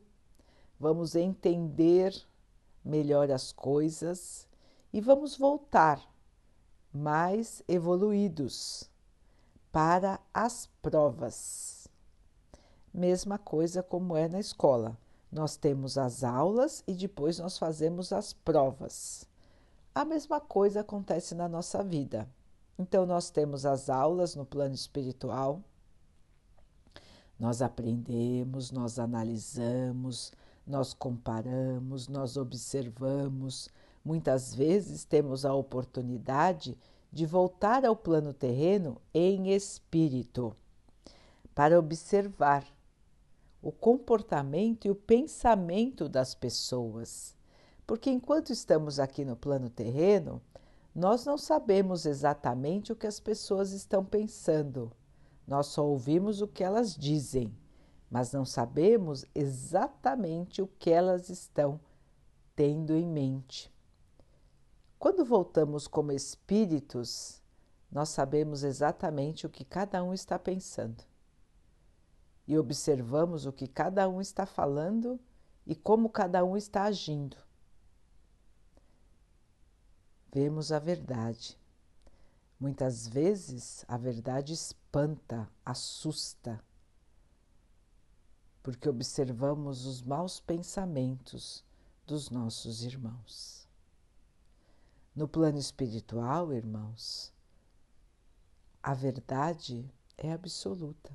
vamos 0.78 1.14
entender 1.14 2.12
melhor 2.84 3.30
as 3.30 3.52
coisas 3.52 4.49
e 4.92 5.00
vamos 5.00 5.36
voltar 5.36 6.00
mais 6.92 7.62
evoluídos 7.68 8.90
para 9.70 10.18
as 10.34 10.68
provas. 10.82 11.88
Mesma 12.92 13.38
coisa 13.38 13.82
como 13.82 14.16
é 14.16 14.28
na 14.28 14.40
escola. 14.40 14.98
Nós 15.30 15.56
temos 15.56 15.96
as 15.96 16.24
aulas 16.24 16.82
e 16.86 16.94
depois 16.94 17.38
nós 17.38 17.56
fazemos 17.56 18.12
as 18.12 18.32
provas. 18.32 19.28
A 19.94 20.04
mesma 20.04 20.40
coisa 20.40 20.80
acontece 20.80 21.34
na 21.34 21.48
nossa 21.48 21.84
vida. 21.84 22.28
Então, 22.78 23.04
nós 23.04 23.30
temos 23.30 23.66
as 23.66 23.90
aulas 23.90 24.34
no 24.34 24.44
plano 24.44 24.74
espiritual, 24.74 25.62
nós 27.38 27.62
aprendemos, 27.62 28.70
nós 28.70 28.98
analisamos, 28.98 30.32
nós 30.66 30.92
comparamos, 30.92 32.08
nós 32.08 32.36
observamos. 32.36 33.68
Muitas 34.04 34.54
vezes 34.54 35.04
temos 35.04 35.44
a 35.44 35.54
oportunidade 35.54 36.78
de 37.12 37.26
voltar 37.26 37.84
ao 37.84 37.96
plano 37.96 38.32
terreno 38.32 39.00
em 39.12 39.50
espírito 39.50 40.54
para 41.54 41.78
observar 41.78 42.64
o 43.60 43.70
comportamento 43.70 44.86
e 44.86 44.90
o 44.90 44.94
pensamento 44.94 46.08
das 46.08 46.34
pessoas 46.34 47.34
porque 47.90 48.08
enquanto 48.08 48.52
estamos 48.52 49.00
aqui 49.00 49.24
no 49.24 49.34
plano 49.34 49.68
terreno, 49.68 50.40
nós 50.94 51.24
não 51.24 51.36
sabemos 51.36 52.06
exatamente 52.06 52.92
o 52.92 52.94
que 52.94 53.04
as 53.08 53.18
pessoas 53.18 53.72
estão 53.72 54.04
pensando. 54.04 54.92
Nós 55.44 55.66
só 55.66 55.84
ouvimos 55.84 56.40
o 56.40 56.46
que 56.46 56.62
elas 56.62 56.94
dizem, 56.94 57.52
mas 58.08 58.30
não 58.30 58.44
sabemos 58.44 59.24
exatamente 59.34 60.62
o 60.62 60.68
que 60.68 60.88
elas 60.88 61.28
estão 61.30 61.80
tendo 62.54 62.94
em 62.94 63.08
mente. 63.08 63.74
Quando 65.00 65.24
voltamos 65.24 65.88
como 65.88 66.12
espíritos, 66.12 67.42
nós 67.90 68.10
sabemos 68.10 68.62
exatamente 68.62 69.44
o 69.44 69.50
que 69.50 69.64
cada 69.64 70.00
um 70.04 70.14
está 70.14 70.38
pensando 70.38 71.02
e 72.46 72.56
observamos 72.56 73.46
o 73.46 73.52
que 73.52 73.66
cada 73.66 74.08
um 74.08 74.20
está 74.20 74.46
falando 74.46 75.18
e 75.66 75.74
como 75.74 76.08
cada 76.08 76.44
um 76.44 76.56
está 76.56 76.84
agindo 76.84 77.36
vemos 80.32 80.70
a 80.70 80.78
verdade. 80.78 81.58
Muitas 82.58 83.08
vezes 83.08 83.84
a 83.88 83.96
verdade 83.96 84.52
espanta, 84.52 85.48
assusta, 85.64 86.62
porque 88.62 88.88
observamos 88.88 89.86
os 89.86 90.02
maus 90.02 90.38
pensamentos 90.38 91.64
dos 92.06 92.30
nossos 92.30 92.82
irmãos. 92.84 93.66
No 95.20 95.28
plano 95.28 95.58
espiritual, 95.58 96.50
irmãos, 96.50 97.30
a 98.82 98.94
verdade 98.94 99.84
é 100.16 100.32
absoluta, 100.32 101.12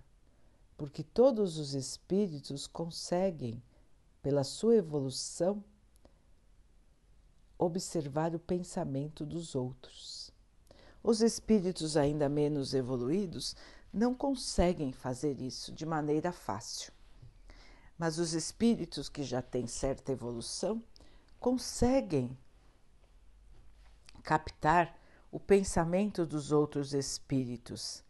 porque 0.78 1.02
todos 1.02 1.58
os 1.58 1.74
espíritos 1.74 2.68
conseguem, 2.68 3.60
pela 4.22 4.44
sua 4.44 4.76
evolução, 4.76 5.64
observar 7.58 8.36
o 8.36 8.40
pensamento 8.40 9.26
dos 9.26 9.56
outros. 9.56 10.30
Os 11.02 11.22
espíritos 11.22 11.98
ainda 11.98 12.30
menos 12.30 12.76
evoluídos 12.76 13.56
não 13.92 14.14
conseguem 14.14 14.92
fazer 14.92 15.42
isso 15.42 15.72
de 15.72 15.84
maneira 15.84 16.32
fácil. 16.32 16.94
Mas 17.98 18.20
os 18.20 18.34
espíritos 18.34 19.10
que 19.10 19.24
já 19.24 19.42
têm 19.42 19.66
certa 19.66 20.12
evolução 20.12 20.80
conseguem 21.40 22.38
captar 24.26 25.00
o 25.32 25.40
pensamento 25.40 26.26
dos 26.26 26.52
outros 26.52 26.94
espíritos, 26.94 28.04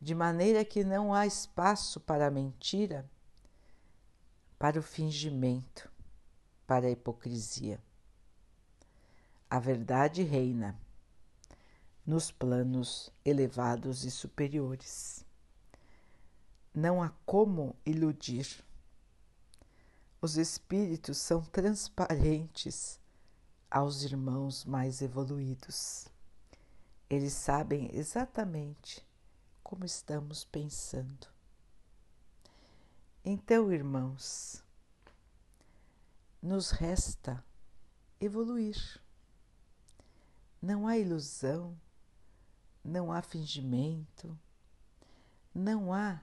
de 0.00 0.14
maneira 0.14 0.64
que 0.64 0.82
não 0.82 1.14
há 1.14 1.26
espaço 1.26 2.00
para 2.00 2.26
a 2.26 2.30
mentira, 2.30 3.08
para 4.58 4.80
o 4.80 4.82
fingimento, 4.82 5.88
para 6.66 6.86
a 6.86 6.90
hipocrisia 6.90 7.80
a 9.50 9.58
verdade 9.58 10.22
reina. 10.22 10.78
nos 12.04 12.30
planos 12.30 13.10
elevados 13.22 14.02
e 14.04 14.10
superiores. 14.10 15.26
Não 16.74 17.02
há 17.02 17.10
como 17.26 17.76
iludir. 17.84 18.64
Os 20.18 20.38
espíritos 20.38 21.18
são 21.18 21.42
transparentes 21.42 22.98
aos 23.70 24.02
irmãos 24.02 24.64
mais 24.64 25.02
evoluídos. 25.02 26.08
Eles 27.08 27.32
sabem 27.32 27.90
exatamente 27.94 29.06
como 29.62 29.84
estamos 29.84 30.44
pensando. 30.44 31.28
Então, 33.24 33.72
irmãos, 33.72 34.62
nos 36.42 36.70
resta 36.70 37.44
evoluir. 38.20 39.00
Não 40.60 40.88
há 40.88 40.96
ilusão, 40.96 41.78
não 42.82 43.12
há 43.12 43.20
fingimento, 43.22 44.38
não 45.54 45.92
há 45.92 46.22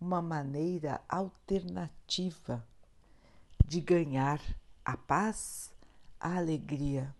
uma 0.00 0.20
maneira 0.20 1.00
alternativa 1.08 2.66
de 3.64 3.80
ganhar 3.80 4.40
a 4.84 4.96
paz, 4.96 5.71
a 6.22 6.36
alegria. 6.36 7.12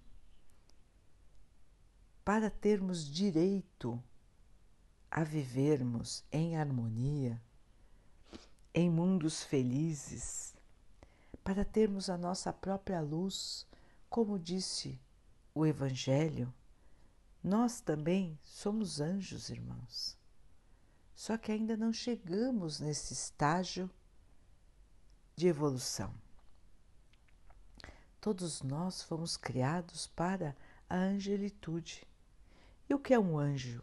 Para 2.25 2.49
termos 2.49 3.05
direito 3.05 4.01
a 5.11 5.25
vivermos 5.25 6.25
em 6.31 6.57
harmonia, 6.57 7.43
em 8.73 8.89
mundos 8.89 9.43
felizes, 9.43 10.55
para 11.43 11.65
termos 11.65 12.09
a 12.09 12.17
nossa 12.17 12.53
própria 12.53 13.01
luz, 13.01 13.67
como 14.09 14.39
disse 14.39 15.01
o 15.53 15.67
Evangelho, 15.67 16.55
nós 17.43 17.81
também 17.81 18.39
somos 18.45 19.01
anjos, 19.01 19.51
irmãos. 19.51 20.17
Só 21.13 21.37
que 21.37 21.51
ainda 21.51 21.77
não 21.77 21.93
chegamos 21.93 22.79
nesse 22.79 23.13
estágio 23.13 23.91
de 25.35 25.49
evolução. 25.49 26.22
Todos 28.23 28.63
nós 28.63 29.03
fomos 29.03 29.37
criados 29.37 30.07
para 30.07 30.57
a 30.89 30.97
angelitude. 30.97 32.07
E 32.89 32.95
o 32.95 32.99
que 33.01 33.13
é 33.13 33.19
um 33.19 33.37
anjo? 33.37 33.83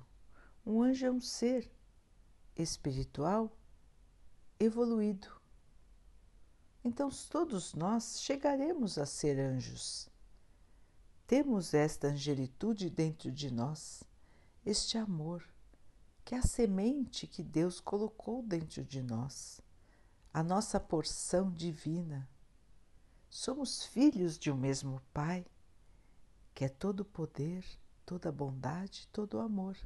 Um 0.65 0.82
anjo 0.82 1.06
é 1.06 1.12
um 1.12 1.19
ser 1.19 1.69
espiritual 2.56 3.52
evoluído. 4.58 5.28
Então, 6.82 7.10
todos 7.30 7.73
nós 7.73 8.21
chegaremos 8.21 8.97
a 8.97 9.06
ser 9.06 9.38
anjos. 9.38 10.08
Temos 11.28 11.73
esta 11.73 12.08
angelitude 12.08 12.89
dentro 12.89 13.30
de 13.30 13.52
nós, 13.52 14.06
este 14.65 14.97
amor, 14.97 15.43
que 16.23 16.34
é 16.34 16.38
a 16.38 16.43
semente 16.43 17.28
que 17.28 17.43
Deus 17.43 17.82
colocou 17.82 18.41
dentro 18.41 18.86
de 18.86 19.04
nós, 19.04 19.60
a 20.34 20.41
nossa 20.41 20.80
porção 20.80 21.52
divina. 21.52 22.25
Somos 23.30 23.86
filhos 23.86 24.39
de 24.39 24.52
um 24.52 24.58
mesmo 24.58 25.02
Pai, 25.13 25.46
que 26.54 26.65
é 26.65 26.70
todo 26.70 27.06
poder, 27.06 27.63
toda 28.06 28.32
bondade, 28.32 29.08
todo 29.13 29.39
amor. 29.39 29.78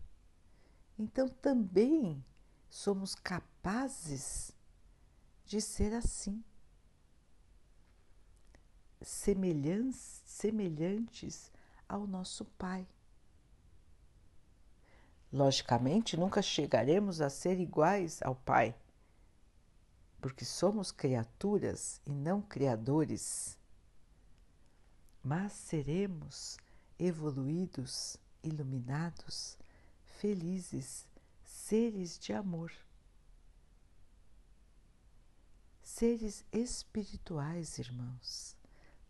Então 0.97 1.27
também 1.27 2.23
somos 2.69 3.13
capazes 3.13 4.53
de 5.45 5.59
ser 5.59 5.93
assim, 5.93 6.41
semelhantes 9.01 11.51
ao 11.87 12.07
nosso 12.07 12.45
Pai. 12.45 12.87
Logicamente, 15.31 16.15
nunca 16.15 16.41
chegaremos 16.41 17.19
a 17.19 17.29
ser 17.29 17.59
iguais 17.59 18.21
ao 18.21 18.35
Pai, 18.35 18.73
porque 20.23 20.45
somos 20.45 20.89
criaturas 20.89 21.99
e 22.07 22.11
não 22.11 22.41
criadores, 22.41 23.57
mas 25.21 25.51
seremos 25.51 26.57
evoluídos, 26.97 28.15
iluminados, 28.41 29.57
felizes, 30.05 31.05
seres 31.43 32.17
de 32.17 32.31
amor 32.31 32.71
seres 35.93 36.43
espirituais, 36.51 37.77
irmãos. 37.77 38.57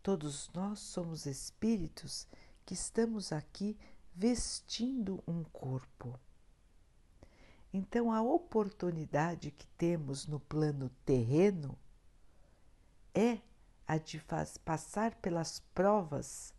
Todos 0.02 0.50
nós 0.52 0.80
somos 0.80 1.24
espíritos 1.24 2.26
que 2.66 2.74
estamos 2.74 3.32
aqui 3.32 3.74
vestindo 4.14 5.22
um 5.26 5.42
corpo. 5.44 6.20
Então, 7.76 8.12
a 8.12 8.22
oportunidade 8.22 9.50
que 9.50 9.66
temos 9.66 10.28
no 10.28 10.38
plano 10.38 10.90
terreno 11.04 11.76
é 13.12 13.40
a 13.84 13.98
de 13.98 14.24
passar 14.64 15.16
pelas 15.16 15.58
provas 15.74 16.54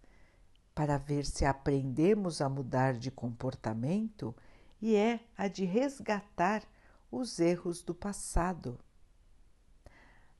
para 0.75 0.97
ver 0.97 1.25
se 1.25 1.45
aprendemos 1.45 2.41
a 2.41 2.49
mudar 2.49 2.95
de 2.95 3.09
comportamento 3.09 4.35
e 4.81 4.93
é 4.97 5.21
a 5.37 5.47
de 5.47 5.63
resgatar 5.63 6.63
os 7.09 7.39
erros 7.39 7.81
do 7.81 7.95
passado. 7.95 8.77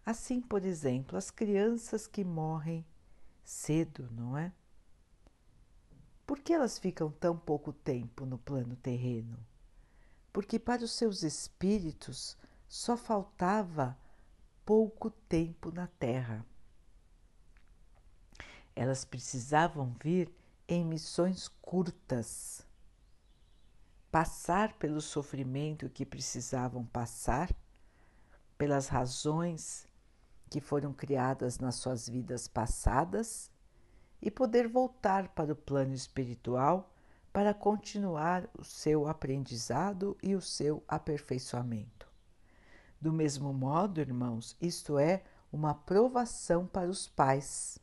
Assim, 0.06 0.42
por 0.42 0.66
exemplo, 0.66 1.18
as 1.18 1.32
crianças 1.32 2.06
que 2.06 2.26
morrem 2.26 2.86
cedo, 3.46 4.10
não 4.12 4.38
é? 4.38 4.52
Por 6.28 6.38
que 6.42 6.52
elas 6.52 6.78
ficam 6.78 7.10
tão 7.10 7.38
pouco 7.38 7.72
tempo 7.72 8.26
no 8.26 8.38
plano 8.38 8.76
terreno? 8.76 9.40
Porque 10.36 10.60
para 10.60 10.84
os 10.84 10.92
seus 10.92 11.24
espíritos 11.24 12.36
só 12.68 12.98
faltava 12.98 13.98
pouco 14.66 15.10
tempo 15.10 15.72
na 15.72 15.88
Terra. 15.88 16.46
Elas 18.76 19.06
precisavam 19.06 19.96
vir 20.04 20.30
em 20.68 20.84
missões 20.84 21.48
curtas, 21.62 22.68
passar 24.12 24.74
pelo 24.74 25.00
sofrimento 25.00 25.90
que 25.90 26.06
precisavam 26.06 26.86
passar, 26.86 27.50
pelas 28.58 28.90
razões 28.90 29.88
que 30.50 30.60
foram 30.60 30.92
criadas 30.92 31.60
nas 31.60 31.76
suas 31.76 32.10
vidas 32.10 32.46
passadas 32.46 33.50
e 34.22 34.30
poder 34.30 34.68
voltar 34.68 35.30
para 35.30 35.54
o 35.54 35.56
plano 35.56 35.94
espiritual 35.94 36.94
para 37.36 37.54
continuar 37.54 38.50
o 38.58 38.64
seu 38.64 39.10
aprendizado 39.10 40.18
e 40.24 40.36
o 40.36 40.42
seu 40.42 40.82
aperfeiçoamento. 40.88 42.08
Do 43.02 43.12
mesmo 43.12 43.54
modo, 43.54 44.00
irmãos, 44.00 44.56
isto 44.62 44.98
é 44.98 45.22
uma 45.52 45.74
provação 45.76 46.66
para 46.66 46.90
os 46.90 47.10
pais, 47.10 47.78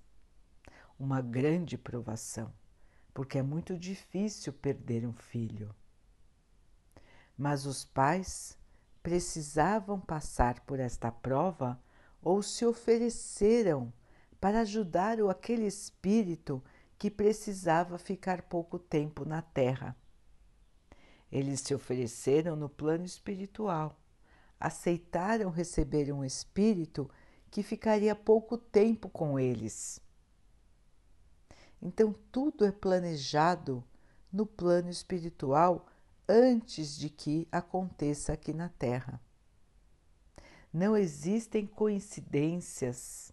uma 0.98 1.20
grande 1.20 1.76
provação, 1.76 2.50
porque 3.12 3.36
é 3.36 3.42
muito 3.42 3.76
difícil 3.76 4.54
perder 4.54 5.06
um 5.06 5.12
filho. 5.12 5.74
Mas 7.36 7.66
os 7.66 7.84
pais 7.84 8.56
precisavam 9.02 10.00
passar 10.00 10.60
por 10.60 10.80
esta 10.80 11.12
prova 11.12 11.78
ou 12.22 12.42
se 12.42 12.64
ofereceram 12.64 13.92
para 14.40 14.60
ajudar 14.60 15.18
aquele 15.28 15.66
espírito 15.66 16.64
que 17.02 17.10
precisava 17.10 17.98
ficar 17.98 18.42
pouco 18.42 18.78
tempo 18.78 19.24
na 19.24 19.42
Terra. 19.42 19.96
Eles 21.32 21.58
se 21.58 21.74
ofereceram 21.74 22.54
no 22.54 22.68
plano 22.68 23.04
espiritual, 23.04 24.00
aceitaram 24.60 25.50
receber 25.50 26.12
um 26.12 26.24
espírito 26.24 27.10
que 27.50 27.60
ficaria 27.60 28.14
pouco 28.14 28.56
tempo 28.56 29.08
com 29.08 29.36
eles. 29.36 30.00
Então, 31.82 32.14
tudo 32.30 32.64
é 32.64 32.70
planejado 32.70 33.82
no 34.32 34.46
plano 34.46 34.88
espiritual 34.88 35.88
antes 36.28 36.96
de 36.96 37.10
que 37.10 37.48
aconteça 37.50 38.32
aqui 38.32 38.52
na 38.52 38.68
Terra. 38.68 39.20
Não 40.72 40.96
existem 40.96 41.66
coincidências 41.66 43.32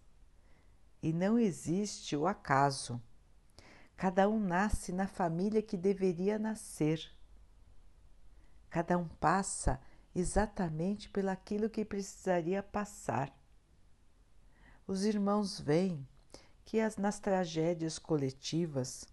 e 1.04 1.14
não 1.14 1.38
existe 1.38 2.16
o 2.16 2.26
acaso. 2.26 3.00
Cada 4.00 4.30
um 4.30 4.40
nasce 4.40 4.94
na 4.94 5.08
família 5.08 5.62
que 5.62 5.76
deveria 5.76 6.40
nascer. 6.40 7.14
Cada 8.70 8.98
um 8.98 9.06
passa 9.06 9.78
exatamente 10.16 11.10
pelaquilo 11.10 11.70
que 11.70 11.84
precisaria 11.84 12.64
passar. 12.64 13.38
Os 14.88 15.04
irmãos 15.04 15.60
veem 15.60 16.08
que 16.64 16.80
as, 16.80 16.96
nas 16.96 17.20
tragédias 17.20 18.00
coletivas, 18.00 19.04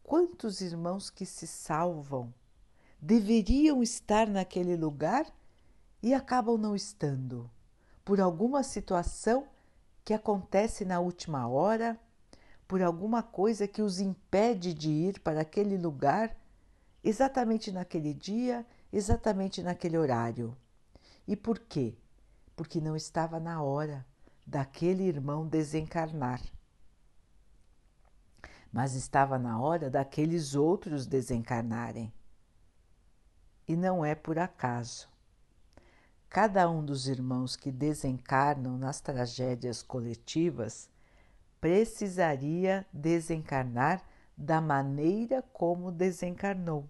quantos 0.00 0.60
irmãos 0.60 1.10
que 1.10 1.26
se 1.26 1.48
salvam 1.48 2.32
deveriam 3.00 3.82
estar 3.82 4.28
naquele 4.28 4.76
lugar 4.76 5.26
e 6.00 6.14
acabam 6.14 6.56
não 6.56 6.76
estando 6.76 7.50
por 8.04 8.20
alguma 8.20 8.62
situação 8.62 9.48
que 10.04 10.14
acontece 10.14 10.84
na 10.84 11.00
última 11.00 11.48
hora, 11.48 12.00
por 12.66 12.82
alguma 12.82 13.22
coisa 13.22 13.68
que 13.68 13.80
os 13.80 14.00
impede 14.00 14.74
de 14.74 14.90
ir 14.90 15.20
para 15.20 15.40
aquele 15.40 15.76
lugar 15.76 16.36
exatamente 17.02 17.70
naquele 17.70 18.12
dia, 18.12 18.66
exatamente 18.92 19.62
naquele 19.62 19.96
horário. 19.96 20.56
E 21.26 21.36
por 21.36 21.58
quê? 21.58 21.96
Porque 22.56 22.80
não 22.80 22.96
estava 22.96 23.38
na 23.38 23.62
hora 23.62 24.04
daquele 24.44 25.04
irmão 25.04 25.46
desencarnar. 25.46 26.40
Mas 28.72 28.94
estava 28.94 29.38
na 29.38 29.60
hora 29.60 29.88
daqueles 29.88 30.54
outros 30.54 31.06
desencarnarem. 31.06 32.12
E 33.68 33.76
não 33.76 34.04
é 34.04 34.14
por 34.14 34.38
acaso. 34.38 35.08
Cada 36.28 36.68
um 36.68 36.84
dos 36.84 37.06
irmãos 37.06 37.56
que 37.56 37.70
desencarnam 37.70 38.76
nas 38.76 39.00
tragédias 39.00 39.82
coletivas 39.82 40.90
precisaria 41.60 42.86
desencarnar 42.92 44.02
da 44.36 44.60
maneira 44.60 45.42
como 45.52 45.90
desencarnou. 45.90 46.88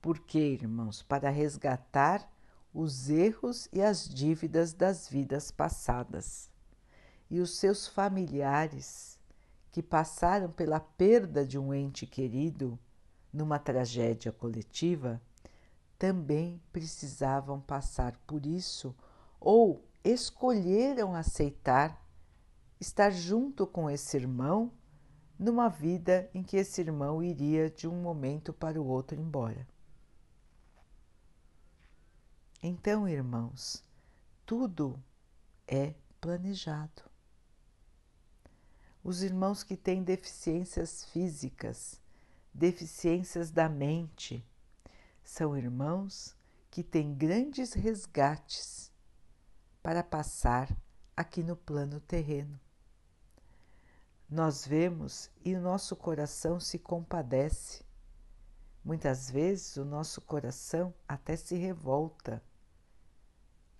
Porque, 0.00 0.38
irmãos, 0.38 1.02
para 1.02 1.30
resgatar 1.30 2.30
os 2.72 3.08
erros 3.08 3.68
e 3.72 3.80
as 3.80 4.08
dívidas 4.08 4.72
das 4.72 5.08
vidas 5.08 5.50
passadas. 5.50 6.50
E 7.30 7.40
os 7.40 7.56
seus 7.56 7.86
familiares 7.86 9.18
que 9.70 9.82
passaram 9.82 10.50
pela 10.50 10.78
perda 10.78 11.44
de 11.44 11.58
um 11.58 11.72
ente 11.72 12.06
querido 12.06 12.78
numa 13.32 13.58
tragédia 13.58 14.30
coletiva 14.30 15.20
também 15.98 16.60
precisavam 16.72 17.60
passar 17.60 18.16
por 18.26 18.44
isso 18.46 18.94
ou 19.40 19.84
escolheram 20.04 21.14
aceitar 21.14 22.03
estar 22.84 23.10
junto 23.10 23.66
com 23.66 23.88
esse 23.88 24.16
irmão 24.16 24.72
numa 25.38 25.68
vida 25.68 26.30
em 26.34 26.42
que 26.42 26.56
esse 26.56 26.80
irmão 26.80 27.22
iria 27.22 27.70
de 27.70 27.88
um 27.88 28.00
momento 28.00 28.52
para 28.52 28.80
o 28.80 28.86
outro 28.86 29.18
embora. 29.18 29.66
Então, 32.62 33.08
irmãos, 33.08 33.82
tudo 34.46 35.02
é 35.66 35.94
planejado. 36.20 37.02
Os 39.02 39.22
irmãos 39.22 39.62
que 39.62 39.76
têm 39.76 40.02
deficiências 40.02 41.04
físicas, 41.06 42.00
deficiências 42.52 43.50
da 43.50 43.68
mente, 43.68 44.46
são 45.22 45.56
irmãos 45.56 46.34
que 46.70 46.82
têm 46.82 47.14
grandes 47.14 47.72
resgates 47.72 48.90
para 49.82 50.02
passar 50.02 50.74
aqui 51.16 51.42
no 51.42 51.56
plano 51.56 52.00
terreno. 52.00 52.63
Nós 54.28 54.66
vemos 54.66 55.30
e 55.44 55.54
o 55.54 55.60
nosso 55.60 55.94
coração 55.94 56.58
se 56.58 56.78
compadece. 56.78 57.84
Muitas 58.84 59.30
vezes 59.30 59.76
o 59.76 59.84
nosso 59.84 60.20
coração 60.20 60.92
até 61.06 61.36
se 61.36 61.56
revolta 61.56 62.42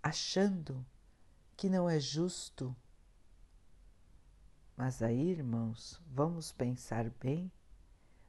achando 0.03 0.85
que 1.57 1.69
não 1.71 1.89
é 1.89 1.99
justo. 1.99 2.77
Mas 4.77 5.03
aí, 5.03 5.31
irmãos, 5.31 6.01
vamos 6.07 6.53
pensar 6.53 7.09
bem 7.09 7.51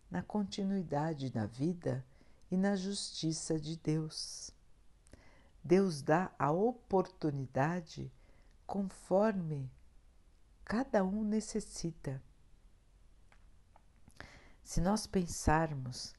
na 0.10 0.22
continuidade 0.22 1.30
da 1.30 1.46
vida 1.46 2.06
e 2.50 2.56
na 2.56 2.76
justiça 2.76 3.60
de 3.60 3.76
Deus. 3.76 4.52
Deus 5.64 6.02
dá 6.02 6.32
a 6.38 6.52
oportunidade 6.52 8.12
conforme 8.66 9.70
cada 10.66 11.04
um 11.04 11.24
necessita. 11.24 12.22
Se 14.64 14.82
nós 14.82 15.06
pensarmos 15.06 16.16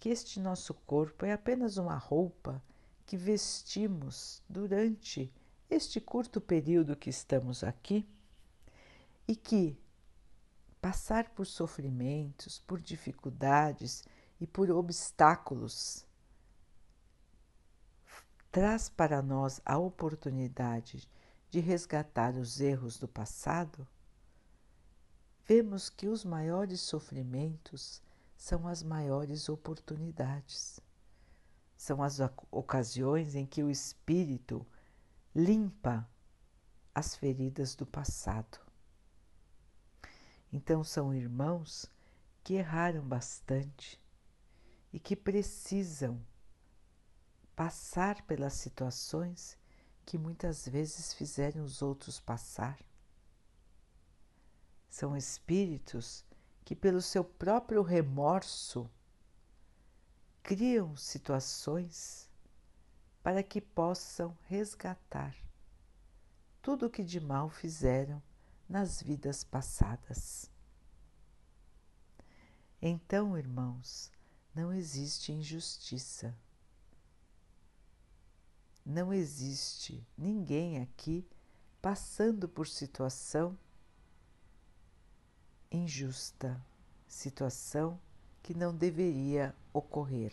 que 0.00 0.08
este 0.08 0.40
nosso 0.40 0.72
corpo 0.72 1.26
é 1.26 1.32
apenas 1.32 1.76
uma 1.76 1.96
roupa 1.96 2.62
que 3.04 3.16
vestimos 3.16 4.42
durante 4.48 5.30
este 5.68 6.00
curto 6.00 6.40
período 6.40 6.96
que 6.96 7.10
estamos 7.10 7.62
aqui 7.62 8.08
e 9.28 9.36
que 9.36 9.78
passar 10.80 11.30
por 11.30 11.46
sofrimentos, 11.46 12.58
por 12.60 12.80
dificuldades 12.80 14.02
e 14.40 14.46
por 14.46 14.70
obstáculos 14.70 16.06
traz 18.50 18.88
para 18.88 19.20
nós 19.20 19.60
a 19.64 19.76
oportunidade 19.76 21.08
de 21.54 21.60
resgatar 21.60 22.34
os 22.34 22.60
erros 22.60 22.98
do 22.98 23.06
passado, 23.06 23.86
vemos 25.46 25.88
que 25.88 26.08
os 26.08 26.24
maiores 26.24 26.80
sofrimentos 26.80 28.02
são 28.36 28.66
as 28.66 28.82
maiores 28.82 29.48
oportunidades 29.48 30.80
são 31.76 32.02
as 32.02 32.18
ocasiões 32.50 33.36
em 33.36 33.46
que 33.46 33.62
o 33.62 33.70
espírito 33.70 34.66
limpa 35.32 36.04
as 36.92 37.14
feridas 37.14 37.76
do 37.76 37.86
passado. 37.86 38.58
Então, 40.52 40.82
são 40.82 41.14
irmãos 41.14 41.86
que 42.42 42.54
erraram 42.54 43.06
bastante 43.06 44.02
e 44.92 44.98
que 44.98 45.14
precisam 45.14 46.20
passar 47.54 48.22
pelas 48.22 48.54
situações 48.54 49.56
que 50.06 50.18
muitas 50.18 50.66
vezes 50.68 51.12
fizeram 51.12 51.64
os 51.64 51.82
outros 51.82 52.20
passar. 52.20 52.78
São 54.88 55.16
espíritos 55.16 56.24
que, 56.64 56.76
pelo 56.76 57.02
seu 57.02 57.24
próprio 57.24 57.82
remorso, 57.82 58.88
criam 60.42 60.96
situações 60.96 62.28
para 63.22 63.42
que 63.42 63.60
possam 63.60 64.36
resgatar 64.44 65.34
tudo 66.64 66.86
o 66.86 66.90
que 66.90 67.04
de 67.04 67.20
mal 67.20 67.50
fizeram 67.50 68.22
nas 68.66 69.02
vidas 69.02 69.44
passadas. 69.44 70.50
Então, 72.80 73.36
irmãos, 73.36 74.10
não 74.54 74.72
existe 74.72 75.30
injustiça. 75.30 76.34
Não 78.84 79.14
existe 79.14 80.06
ninguém 80.16 80.82
aqui 80.82 81.26
passando 81.80 82.48
por 82.48 82.66
situação 82.66 83.56
injusta, 85.70 86.60
situação 87.08 87.98
que 88.42 88.54
não 88.54 88.74
deveria 88.74 89.54
ocorrer. 89.72 90.32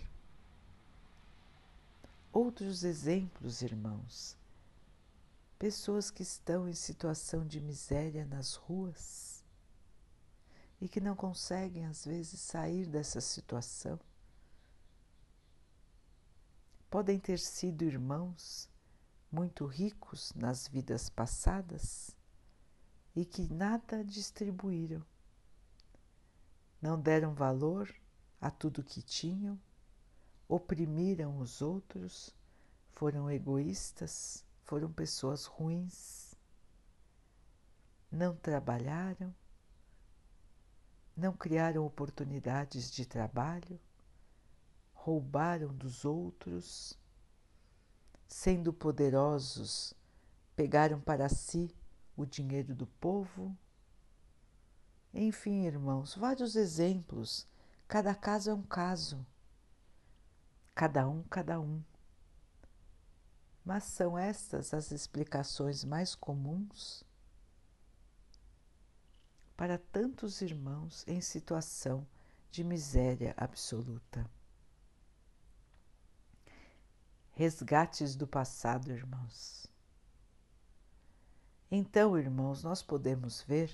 Outros 2.31 2.83
exemplos, 2.83 3.61
irmãos. 3.61 4.37
Pessoas 5.57 6.09
que 6.09 6.23
estão 6.23 6.67
em 6.67 6.73
situação 6.73 7.45
de 7.45 7.59
miséria 7.59 8.25
nas 8.25 8.55
ruas 8.55 9.43
e 10.79 10.89
que 10.89 10.99
não 10.99 11.15
conseguem, 11.15 11.85
às 11.85 12.03
vezes, 12.05 12.39
sair 12.39 12.85
dessa 12.85 13.21
situação. 13.21 13.99
Podem 16.91 17.17
ter 17.17 17.39
sido 17.39 17.85
irmãos 17.85 18.69
muito 19.31 19.65
ricos 19.65 20.33
nas 20.35 20.67
vidas 20.67 21.09
passadas 21.09 22.13
e 23.15 23.23
que 23.23 23.47
nada 23.47 24.03
distribuíram, 24.03 25.01
não 26.81 26.99
deram 26.99 27.33
valor 27.33 27.89
a 28.41 28.51
tudo 28.51 28.83
que 28.83 29.01
tinham, 29.01 29.57
oprimiram 30.49 31.39
os 31.39 31.61
outros, 31.61 32.35
foram 32.89 33.31
egoístas, 33.31 34.43
foram 34.65 34.91
pessoas 34.91 35.45
ruins, 35.45 36.35
não 38.11 38.35
trabalharam, 38.35 39.33
não 41.15 41.31
criaram 41.31 41.85
oportunidades 41.85 42.91
de 42.91 43.05
trabalho, 43.05 43.79
roubaram 45.03 45.73
dos 45.73 46.05
outros, 46.05 46.97
sendo 48.27 48.73
poderosos, 48.73 49.93
pegaram 50.55 50.99
para 50.99 51.29
si 51.29 51.73
o 52.15 52.25
dinheiro 52.25 52.73
do 52.75 52.87
povo. 52.87 53.55
Enfim, 55.13 55.65
irmãos, 55.65 56.15
vários 56.15 56.55
exemplos 56.55 57.47
Cada 57.91 58.15
caso 58.15 58.49
é 58.49 58.53
um 58.53 58.61
caso, 58.61 59.27
cada 60.73 61.09
um, 61.09 61.23
cada 61.23 61.59
um. 61.59 61.83
Mas 63.65 63.83
são 63.83 64.17
estas 64.17 64.73
as 64.73 64.91
explicações 64.91 65.83
mais 65.83 66.15
comuns 66.15 67.03
para 69.57 69.77
tantos 69.77 70.39
irmãos 70.39 71.03
em 71.05 71.19
situação 71.19 72.07
de 72.49 72.63
miséria 72.63 73.33
absoluta. 73.35 74.25
Resgates 77.33 78.15
do 78.15 78.27
passado, 78.27 78.91
irmãos. 78.91 79.65
Então, 81.69 82.17
irmãos, 82.17 82.63
nós 82.63 82.83
podemos 82.83 83.41
ver 83.41 83.71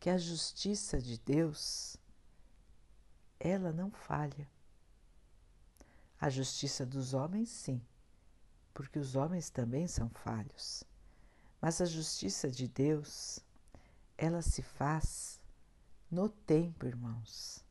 que 0.00 0.08
a 0.08 0.16
justiça 0.16 1.00
de 1.00 1.18
Deus 1.18 1.96
ela 3.38 3.72
não 3.72 3.90
falha. 3.90 4.48
A 6.20 6.30
justiça 6.30 6.84
dos 6.84 7.14
homens, 7.14 7.48
sim, 7.48 7.80
porque 8.72 8.98
os 8.98 9.14
homens 9.14 9.50
também 9.50 9.86
são 9.86 10.08
falhos. 10.08 10.82
Mas 11.60 11.80
a 11.80 11.84
justiça 11.84 12.50
de 12.50 12.66
Deus, 12.66 13.40
ela 14.16 14.42
se 14.42 14.62
faz 14.62 15.40
no 16.10 16.28
tempo, 16.28 16.86
irmãos. 16.86 17.64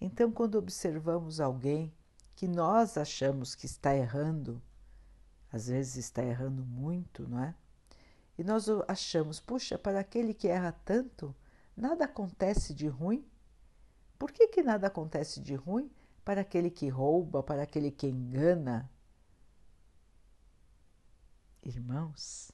Então, 0.00 0.32
quando 0.32 0.56
observamos 0.56 1.40
alguém 1.40 1.92
que 2.34 2.48
nós 2.48 2.96
achamos 2.96 3.54
que 3.54 3.66
está 3.66 3.94
errando, 3.94 4.60
às 5.52 5.68
vezes 5.68 5.96
está 5.96 6.22
errando 6.22 6.64
muito, 6.64 7.28
não 7.28 7.42
é? 7.42 7.54
E 8.36 8.42
nós 8.42 8.66
achamos, 8.88 9.38
puxa, 9.38 9.78
para 9.78 10.00
aquele 10.00 10.34
que 10.34 10.48
erra 10.48 10.72
tanto, 10.84 11.34
nada 11.76 12.04
acontece 12.04 12.74
de 12.74 12.88
ruim. 12.88 13.24
Por 14.18 14.32
que, 14.32 14.48
que 14.48 14.62
nada 14.62 14.88
acontece 14.88 15.40
de 15.40 15.54
ruim 15.54 15.90
para 16.24 16.40
aquele 16.40 16.70
que 16.70 16.88
rouba, 16.88 17.42
para 17.42 17.62
aquele 17.62 17.92
que 17.92 18.08
engana? 18.08 18.90
Irmãos, 21.62 22.50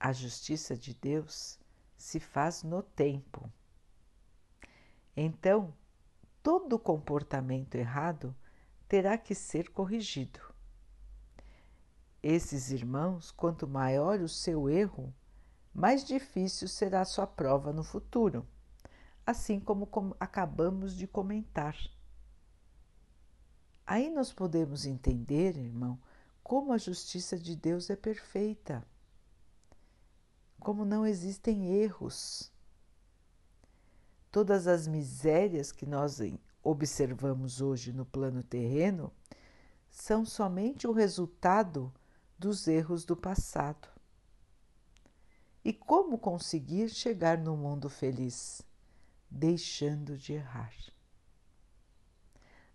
a 0.00 0.12
justiça 0.12 0.76
de 0.76 0.94
Deus 0.94 1.58
se 1.96 2.18
faz 2.18 2.62
no 2.62 2.82
tempo. 2.82 3.50
Então, 5.14 5.74
todo 6.42 6.78
comportamento 6.78 7.74
errado 7.74 8.34
terá 8.88 9.18
que 9.18 9.34
ser 9.34 9.70
corrigido. 9.70 10.40
Esses 12.22 12.70
irmãos, 12.70 13.30
quanto 13.30 13.68
maior 13.68 14.20
o 14.20 14.28
seu 14.28 14.68
erro, 14.68 15.14
mais 15.72 16.02
difícil 16.02 16.66
será 16.66 17.04
sua 17.04 17.26
prova 17.26 17.72
no 17.72 17.84
futuro, 17.84 18.46
assim 19.24 19.60
como 19.60 19.88
acabamos 20.18 20.96
de 20.96 21.06
comentar. 21.06 21.76
Aí 23.86 24.10
nós 24.10 24.32
podemos 24.32 24.86
entender, 24.86 25.56
irmão, 25.56 25.98
como 26.42 26.72
a 26.72 26.78
justiça 26.78 27.38
de 27.38 27.54
Deus 27.54 27.90
é 27.90 27.96
perfeita, 27.96 28.84
como 30.58 30.84
não 30.84 31.06
existem 31.06 31.74
erros. 31.74 32.50
Todas 34.30 34.66
as 34.66 34.86
misérias 34.86 35.70
que 35.70 35.86
nós 35.86 36.20
observamos 36.62 37.60
hoje 37.60 37.92
no 37.92 38.04
plano 38.04 38.42
terreno 38.42 39.12
são 39.88 40.24
somente 40.24 40.86
o 40.86 40.92
resultado 40.92 41.92
dos 42.38 42.68
erros 42.68 43.04
do 43.04 43.16
passado. 43.16 43.88
E 45.64 45.72
como 45.72 46.18
conseguir 46.18 46.88
chegar 46.88 47.38
no 47.38 47.56
mundo 47.56 47.90
feliz? 47.90 48.62
Deixando 49.30 50.16
de 50.16 50.34
errar. 50.34 50.72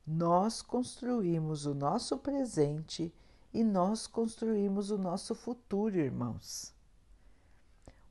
Nós 0.06 0.62
construímos 0.62 1.66
o 1.66 1.74
nosso 1.74 2.18
presente 2.18 3.14
e 3.54 3.64
nós 3.64 4.06
construímos 4.06 4.92
o 4.92 4.98
nosso 4.98 5.34
futuro, 5.34 5.98
irmãos. 5.98 6.74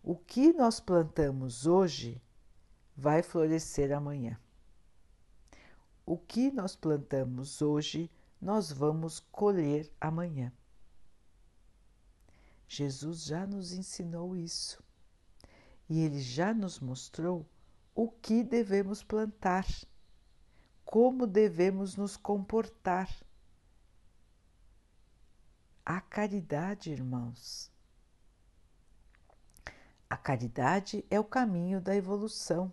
O 0.03 0.17
que 0.17 0.53
nós 0.53 0.81
plantamos 0.81 1.67
hoje 1.67 2.21
vai 2.97 3.23
florescer 3.23 3.93
amanhã. 3.93 4.41
O 6.05 6.19
que 6.19 6.51
nós 6.51 6.75
plantamos 6.75 7.63
hoje, 7.63 8.11
nós 8.41 8.73
vamos 8.73 9.21
colher 9.21 9.91
amanhã. 10.01 10.53
Jesus 12.67 13.25
já 13.25 13.47
nos 13.47 13.73
ensinou 13.73 14.35
isso 14.35 14.83
e 15.89 16.01
ele 16.01 16.21
já 16.21 16.55
nos 16.55 16.81
mostrou 16.81 17.47
o 17.95 18.11
que 18.11 18.43
devemos 18.43 19.03
plantar, 19.03 19.67
como 20.85 21.27
devemos 21.27 21.97
nos 21.97 22.17
comportar. 22.17 23.09
A 25.85 26.01
caridade, 26.01 26.91
irmãos. 26.91 27.71
A 30.09 30.17
caridade 30.17 31.05
é 31.11 31.21
o 31.21 31.25
caminho 31.25 31.81
da 31.81 31.95
evolução. 31.95 32.73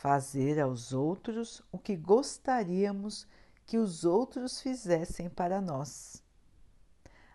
Fazer 0.00 0.60
aos 0.60 0.92
outros 0.92 1.60
o 1.72 1.78
que 1.78 1.96
gostaríamos 1.96 3.26
que 3.66 3.78
os 3.78 4.04
outros 4.04 4.60
fizessem 4.60 5.28
para 5.28 5.60
nós. 5.60 6.22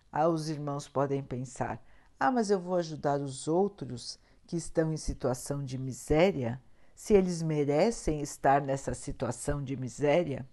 Ah, 0.10 0.30
os 0.30 0.48
irmãos 0.48 0.88
podem 0.88 1.22
pensar: 1.22 1.84
ah, 2.18 2.32
mas 2.32 2.50
eu 2.50 2.62
vou 2.62 2.76
ajudar 2.76 3.20
os 3.20 3.50
outros 3.50 4.18
que 4.48 4.56
estão 4.56 4.94
em 4.94 4.98
situação 4.98 5.62
de 5.62 5.78
miséria, 5.78 6.64
se 6.96 7.14
eles 7.14 7.42
merecem 7.42 8.22
estar 8.22 8.62
nessa 8.62 8.94
situação 8.94 9.62
de 9.62 9.76
miséria? 9.76 10.48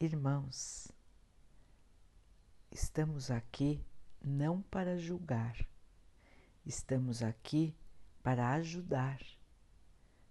Irmãos, 0.00 0.90
estamos 2.72 3.30
aqui 3.30 3.80
não 4.20 4.62
para 4.62 4.98
julgar, 4.98 5.56
estamos 6.66 7.22
aqui 7.22 7.72
para 8.20 8.54
ajudar. 8.54 9.37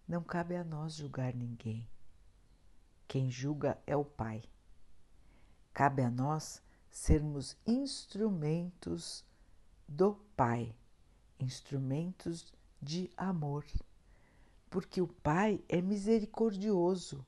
Não 0.07 0.23
cabe 0.23 0.55
a 0.55 0.63
nós 0.63 0.95
julgar 0.95 1.33
ninguém. 1.33 1.85
Quem 3.07 3.29
julga 3.29 3.77
é 3.85 3.95
o 3.95 4.05
Pai. 4.05 4.43
Cabe 5.73 6.01
a 6.01 6.09
nós 6.09 6.61
sermos 6.89 7.57
instrumentos 7.65 9.25
do 9.87 10.15
Pai, 10.35 10.73
instrumentos 11.39 12.53
de 12.81 13.09
amor, 13.17 13.65
porque 14.69 15.01
o 15.01 15.07
Pai 15.07 15.63
é 15.67 15.81
misericordioso 15.81 17.25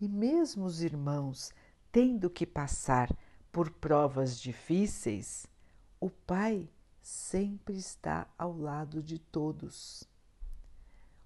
e, 0.00 0.08
mesmo 0.08 0.64
os 0.64 0.82
irmãos 0.82 1.52
tendo 1.90 2.30
que 2.30 2.46
passar 2.46 3.14
por 3.50 3.70
provas 3.70 4.40
difíceis, 4.40 5.46
o 6.00 6.08
Pai 6.08 6.68
sempre 7.00 7.76
está 7.76 8.26
ao 8.38 8.56
lado 8.56 9.02
de 9.02 9.18
todos. 9.18 10.08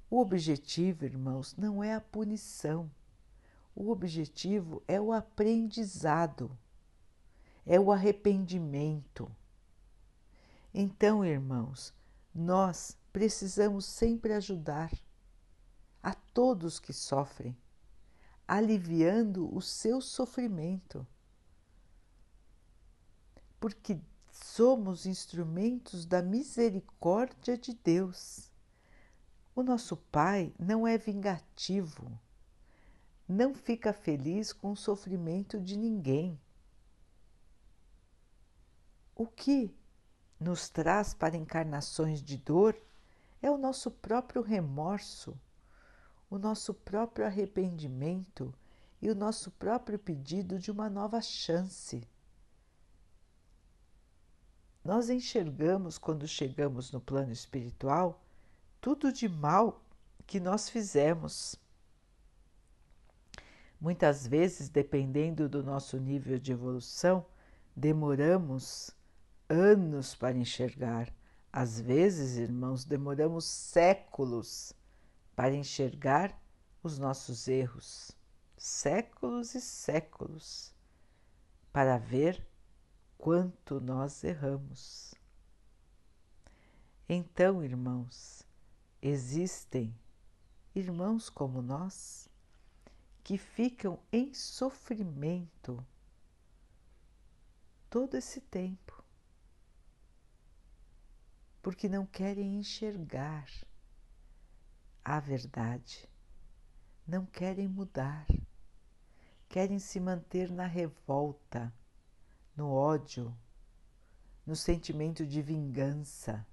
O 0.08 0.20
objetivo, 0.20 1.04
irmãos, 1.04 1.54
não 1.56 1.82
é 1.82 1.94
a 1.94 2.00
punição, 2.00 2.90
o 3.74 3.90
objetivo 3.90 4.82
é 4.86 5.00
o 5.00 5.12
aprendizado 5.12 6.56
é 7.66 7.80
o 7.80 7.90
arrependimento. 7.90 9.30
Então, 10.72 11.24
irmãos, 11.24 11.92
nós 12.32 12.96
precisamos 13.12 13.84
sempre 13.84 14.32
ajudar 14.32 14.92
a 16.00 16.14
todos 16.14 16.78
que 16.78 16.92
sofrem, 16.92 17.56
aliviando 18.46 19.52
o 19.52 19.60
seu 19.60 20.00
sofrimento, 20.00 21.04
porque 23.58 23.98
somos 24.30 25.06
instrumentos 25.06 26.06
da 26.06 26.22
misericórdia 26.22 27.58
de 27.58 27.74
Deus. 27.74 28.52
O 29.56 29.62
nosso 29.62 29.96
Pai 29.96 30.52
não 30.58 30.86
é 30.86 30.98
vingativo, 30.98 32.20
não 33.26 33.54
fica 33.54 33.90
feliz 33.90 34.52
com 34.52 34.72
o 34.72 34.76
sofrimento 34.76 35.58
de 35.58 35.78
ninguém. 35.78 36.38
O 39.14 39.26
que 39.26 39.74
nos 40.38 40.68
traz 40.68 41.14
para 41.14 41.38
encarnações 41.38 42.22
de 42.22 42.36
dor 42.36 42.76
é 43.40 43.50
o 43.50 43.56
nosso 43.56 43.90
próprio 43.90 44.42
remorso, 44.42 45.34
o 46.28 46.36
nosso 46.36 46.74
próprio 46.74 47.24
arrependimento 47.24 48.54
e 49.00 49.08
o 49.08 49.14
nosso 49.14 49.50
próprio 49.52 49.98
pedido 49.98 50.58
de 50.58 50.70
uma 50.70 50.90
nova 50.90 51.22
chance. 51.22 52.06
Nós 54.84 55.08
enxergamos 55.08 55.96
quando 55.96 56.28
chegamos 56.28 56.92
no 56.92 57.00
plano 57.00 57.32
espiritual 57.32 58.22
tudo 58.86 59.12
de 59.12 59.28
mal 59.28 59.82
que 60.28 60.38
nós 60.38 60.68
fizemos. 60.68 61.56
Muitas 63.80 64.28
vezes, 64.28 64.68
dependendo 64.68 65.48
do 65.48 65.60
nosso 65.60 65.98
nível 65.98 66.38
de 66.38 66.52
evolução, 66.52 67.26
demoramos 67.74 68.92
anos 69.48 70.14
para 70.14 70.38
enxergar. 70.38 71.12
Às 71.52 71.80
vezes, 71.80 72.36
irmãos, 72.36 72.84
demoramos 72.84 73.44
séculos 73.44 74.72
para 75.34 75.52
enxergar 75.52 76.40
os 76.80 76.96
nossos 76.96 77.48
erros, 77.48 78.12
séculos 78.56 79.56
e 79.56 79.60
séculos, 79.60 80.72
para 81.72 81.98
ver 81.98 82.46
quanto 83.18 83.80
nós 83.80 84.22
erramos. 84.22 85.12
Então, 87.08 87.64
irmãos, 87.64 88.45
existem 89.00 89.94
irmãos 90.74 91.28
como 91.28 91.62
nós 91.62 92.28
que 93.22 93.36
ficam 93.38 93.98
em 94.12 94.32
sofrimento 94.32 95.84
todo 97.90 98.16
esse 98.16 98.40
tempo 98.40 99.04
porque 101.66 101.88
não 101.88 102.06
querem 102.06 102.60
enxergar 102.60 103.50
a 105.04 105.18
verdade, 105.18 106.08
não 107.04 107.26
querem 107.26 107.66
mudar, 107.66 108.24
querem 109.48 109.80
se 109.80 109.98
manter 109.98 110.48
na 110.48 110.64
revolta, 110.64 111.74
no 112.56 112.70
ódio, 112.70 113.36
no 114.46 114.54
sentimento 114.54 115.26
de 115.26 115.42
vingança. 115.42 116.46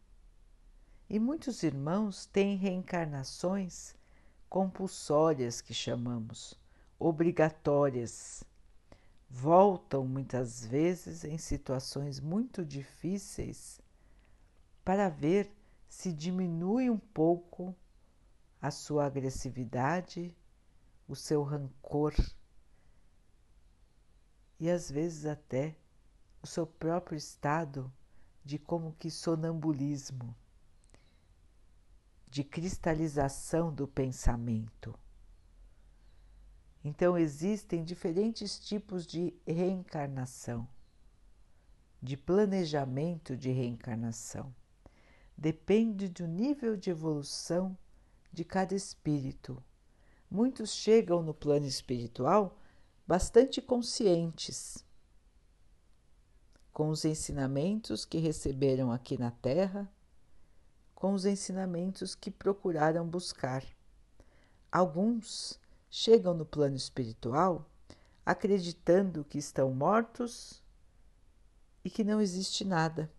E 1.10 1.20
muitos 1.20 1.64
irmãos 1.64 2.26
têm 2.26 2.56
reencarnações 2.56 3.96
compulsórias, 4.50 5.62
que 5.62 5.74
chamamos, 5.74 6.54
obrigatórias. 6.98 8.44
Voltam 9.30 10.06
muitas 10.06 10.66
vezes 10.66 11.24
em 11.24 11.38
situações 11.38 12.20
muito 12.20 12.64
difíceis 12.64 13.82
para 14.86 15.10
ver 15.10 15.52
se 15.90 16.12
diminui 16.12 16.90
um 16.90 16.98
pouco 16.98 17.76
a 18.62 18.72
sua 18.72 19.06
agressividade, 19.06 20.36
o 21.08 21.16
seu 21.16 21.44
rancor 21.44 22.14
e 24.60 24.70
às 24.70 24.90
vezes 24.90 25.26
até 25.26 25.76
o 26.42 26.48
seu 26.48 26.66
próprio 26.66 27.18
estado 27.18 27.92
de 28.46 28.58
como 28.58 28.94
que 28.94 29.10
sonambulismo, 29.10 30.36
de 32.34 32.44
cristalização 32.44 33.72
do 33.72 33.88
pensamento. 33.88 34.98
Então 36.84 37.16
existem 37.16 37.84
diferentes 37.84 38.58
tipos 38.58 39.06
de 39.06 39.36
reencarnação, 39.46 40.68
de 42.02 42.18
planejamento 42.18 43.38
de 43.38 43.52
reencarnação. 43.52 44.52
Depende 45.38 46.10
do 46.10 46.26
nível 46.26 46.76
de 46.76 46.90
evolução 46.90 47.78
de 48.32 48.44
cada 48.44 48.74
espírito. 48.74 49.64
Muitos 50.28 50.74
chegam 50.74 51.22
no 51.22 51.36
plano 51.36 51.68
espiritual 51.68 52.58
bastante 53.06 53.62
conscientes 53.62 54.84
com 56.72 56.90
os 56.90 57.06
ensinamentos 57.06 58.06
que 58.06 58.18
receberam 58.18 58.92
aqui 58.92 59.20
na 59.20 59.30
Terra, 59.30 59.88
com 61.04 61.14
os 61.14 61.26
ensinamentos 61.26 62.16
que 62.16 62.32
procuraram 62.32 63.06
buscar. 63.06 63.62
Alguns 64.72 65.60
chegam 65.90 66.34
no 66.34 66.46
plano 66.46 66.78
espiritual 66.78 67.70
acreditando 68.26 69.26
que 69.26 69.38
estão 69.38 69.74
mortos 69.74 70.64
e 71.84 71.90
que 71.90 72.06
não 72.06 72.22
existe 72.22 72.64
nada. 72.64 73.12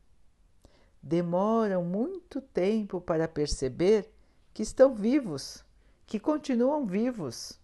Demoram 1.03 1.85
muito 1.85 2.41
tempo 2.41 3.03
para 3.03 3.29
perceber 3.29 4.11
que 4.55 4.63
estão 4.63 4.95
vivos, 4.95 5.63
que 6.07 6.19
continuam 6.19 6.87
vivos 6.87 7.61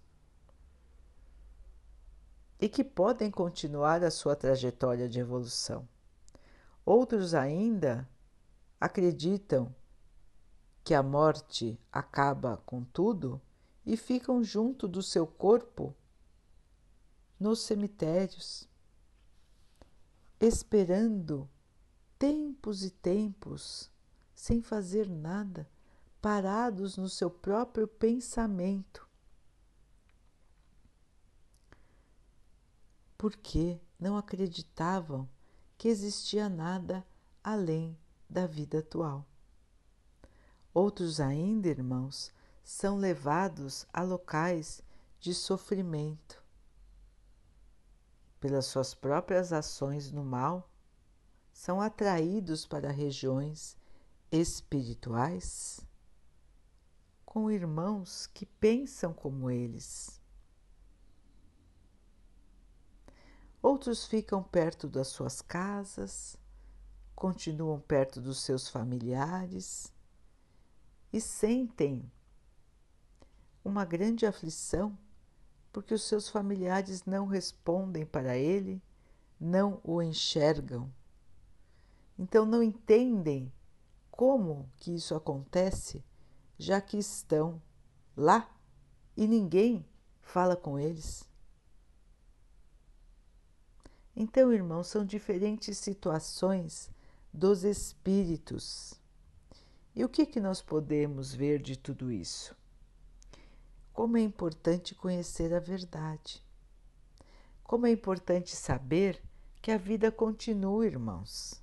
e 2.61 2.69
que 2.69 2.85
podem 2.85 3.31
continuar 3.31 4.05
a 4.05 4.11
sua 4.11 4.37
trajetória 4.37 5.09
de 5.09 5.19
evolução. 5.19 5.89
Outros 6.85 7.33
ainda 7.33 8.07
acreditam 8.79 9.75
que 10.83 10.95
a 10.95 11.03
morte 11.03 11.79
acaba 11.93 12.57
com 12.65 12.85
tudo 12.85 13.41
e 13.85 13.97
ficam 13.97 14.43
junto 14.43 14.87
do 14.87 15.03
seu 15.03 15.27
corpo 15.27 15.95
nos 17.39 17.61
cemitérios, 17.61 18.69
esperando 20.39 21.49
tempos 22.19 22.85
e 22.85 22.91
tempos 22.91 23.91
sem 24.35 24.63
fazer 24.63 25.09
nada, 25.09 25.69
parados 26.21 26.97
no 26.97 27.09
seu 27.09 27.31
próprio 27.31 27.87
pensamento. 27.87 29.09
Porque 33.17 33.79
não 33.99 34.17
acreditavam 34.17 35.29
que 35.77 35.89
existia 35.89 36.49
nada 36.49 37.07
além 37.43 37.99
da 38.29 38.47
vida 38.47 38.79
atual. 38.79 39.30
Outros 40.73 41.21
ainda, 41.21 41.69
irmãos, 41.69 42.33
são 42.63 42.97
levados 42.97 43.87
a 43.93 44.03
locais 44.03 44.83
de 45.19 45.35
sofrimento 45.35 46.41
pelas 48.41 48.67
suas 48.67 48.95
próprias 48.95 49.53
ações 49.53 50.11
no 50.11 50.25
mal, 50.25 50.71
são 51.53 51.81
atraídos 51.81 52.65
para 52.65 52.91
regiões 52.91 53.77
espirituais 54.33 55.85
com 57.27 57.51
irmãos 57.51 58.27
que 58.27 58.47
pensam 58.47 59.13
como 59.13 59.51
eles. 59.51 60.21
Outros 63.63 64.07
ficam 64.07 64.43
perto 64.43 64.89
das 64.89 65.09
suas 65.09 65.43
casas, 65.43 66.37
continuam 67.15 67.79
perto 67.79 68.21
dos 68.21 68.41
seus 68.41 68.69
familiares 68.69 69.93
e 71.13 71.21
sentem 71.21 72.11
uma 73.65 73.85
grande 73.85 74.27
aflição 74.27 74.97
porque 75.73 75.95
os 75.95 76.03
seus 76.03 76.29
familiares 76.29 77.05
não 77.05 77.27
respondem 77.27 78.05
para 78.05 78.37
ele, 78.37 78.83
não 79.39 79.81
o 79.85 80.03
enxergam. 80.03 80.93
Então 82.19 82.45
não 82.45 82.63
entendem 82.63 83.53
como 84.11 84.69
que 84.77 84.95
isso 84.95 85.15
acontece, 85.15 86.05
já 86.59 86.81
que 86.81 86.99
estão 86.99 87.63
lá 88.17 88.51
e 89.17 89.27
ninguém 89.27 89.87
fala 90.21 90.57
com 90.57 90.79
eles. 90.79 91.29
Então, 94.15 94.53
irmãos, 94.53 94.89
são 94.89 95.05
diferentes 95.05 95.79
situações 95.79 96.91
dos 97.33 97.65
espíritos. 97.65 99.00
E 100.01 100.05
o 100.05 100.09
que, 100.09 100.25
que 100.25 100.41
nós 100.41 100.63
podemos 100.63 101.35
ver 101.35 101.61
de 101.61 101.77
tudo 101.77 102.11
isso? 102.11 102.57
Como 103.93 104.17
é 104.17 104.23
importante 104.23 104.95
conhecer 104.95 105.53
a 105.53 105.61
verdade. 105.61 106.43
Como 107.63 107.87
é 107.87 107.91
importante 107.91 108.57
saber 108.57 109.23
que 109.61 109.71
a 109.71 109.77
vida 109.77 110.11
continua, 110.11 110.87
irmãos. 110.87 111.63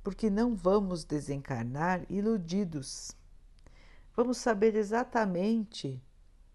Porque 0.00 0.30
não 0.30 0.54
vamos 0.54 1.02
desencarnar 1.02 2.06
iludidos. 2.08 3.16
Vamos 4.14 4.38
saber 4.38 4.76
exatamente 4.76 6.00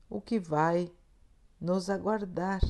o 0.09 0.21
que 0.21 0.39
vai 0.39 0.89
nos 1.59 1.89
aguardar 1.89 2.61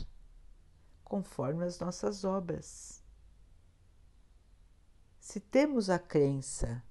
conforme 1.03 1.63
as 1.63 1.77
nossas 1.77 2.23
obras. 2.23 3.03
Se 5.19 5.39
temos 5.39 5.91
a 5.91 5.99
crença 5.99 6.83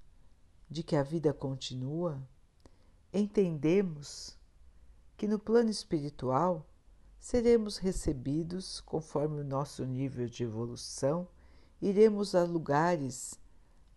de 0.69 0.83
que 0.83 0.95
a 0.95 1.03
vida 1.03 1.33
continua, 1.33 2.21
entendemos 3.11 4.37
que 5.17 5.27
no 5.27 5.39
plano 5.39 5.69
espiritual 5.69 6.65
seremos 7.19 7.77
recebidos 7.77 8.79
conforme 8.81 9.41
o 9.41 9.43
nosso 9.43 9.83
nível 9.85 10.27
de 10.27 10.43
evolução, 10.43 11.27
iremos 11.81 12.35
a 12.35 12.43
lugares 12.43 13.39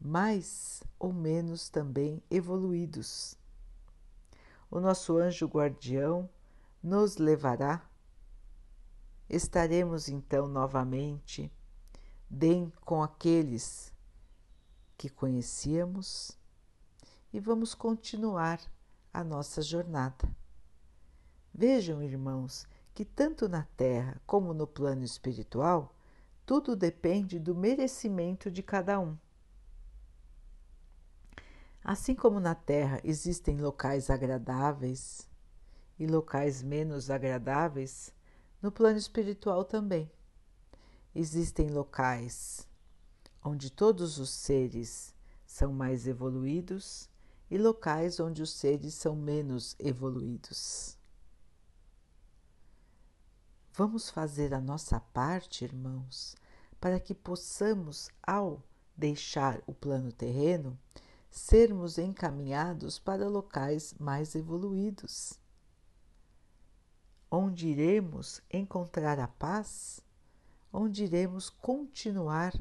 mais 0.00 0.82
ou 0.98 1.12
menos 1.12 1.68
também 1.68 2.22
evoluídos. 2.30 3.36
O 4.70 4.80
nosso 4.80 5.18
anjo 5.18 5.46
guardião 5.46 6.28
nos 6.82 7.18
levará 7.18 7.88
estaremos 9.32 10.08
então 10.08 10.46
novamente 10.46 11.50
com 12.84 13.02
aqueles 13.02 13.92
que 14.96 15.08
conhecíamos 15.08 16.38
e 17.32 17.40
vamos 17.40 17.74
continuar 17.74 18.60
a 19.12 19.24
nossa 19.24 19.62
jornada. 19.62 20.28
Vejam, 21.52 22.02
irmãos, 22.02 22.66
que 22.94 23.04
tanto 23.04 23.48
na 23.48 23.64
Terra 23.76 24.20
como 24.26 24.52
no 24.52 24.66
plano 24.66 25.02
espiritual, 25.02 25.94
tudo 26.44 26.76
depende 26.76 27.38
do 27.38 27.54
merecimento 27.54 28.50
de 28.50 28.62
cada 28.62 29.00
um. 29.00 29.16
Assim 31.82 32.14
como 32.14 32.38
na 32.38 32.54
Terra 32.54 33.00
existem 33.02 33.56
locais 33.58 34.10
agradáveis 34.10 35.28
e 35.98 36.06
locais 36.06 36.62
menos 36.62 37.10
agradáveis, 37.10 38.12
no 38.60 38.70
plano 38.70 38.98
espiritual 38.98 39.64
também. 39.64 40.10
Existem 41.14 41.68
locais 41.68 42.68
onde 43.44 43.70
todos 43.70 44.18
os 44.18 44.30
seres 44.30 45.14
são 45.44 45.72
mais 45.72 46.06
evoluídos 46.06 47.10
e 47.52 47.58
locais 47.58 48.18
onde 48.18 48.40
os 48.42 48.50
seres 48.50 48.94
são 48.94 49.14
menos 49.14 49.76
evoluídos. 49.78 50.96
Vamos 53.74 54.08
fazer 54.08 54.54
a 54.54 54.60
nossa 54.60 54.98
parte, 54.98 55.62
irmãos, 55.62 56.34
para 56.80 56.98
que 56.98 57.14
possamos, 57.14 58.08
ao 58.22 58.62
deixar 58.96 59.62
o 59.66 59.74
plano 59.74 60.10
terreno, 60.10 60.78
sermos 61.30 61.98
encaminhados 61.98 62.98
para 62.98 63.28
locais 63.28 63.94
mais 64.00 64.34
evoluídos 64.34 65.38
onde 67.34 67.68
iremos 67.68 68.42
encontrar 68.52 69.18
a 69.18 69.26
paz, 69.26 70.02
onde 70.70 71.04
iremos 71.04 71.48
continuar 71.48 72.52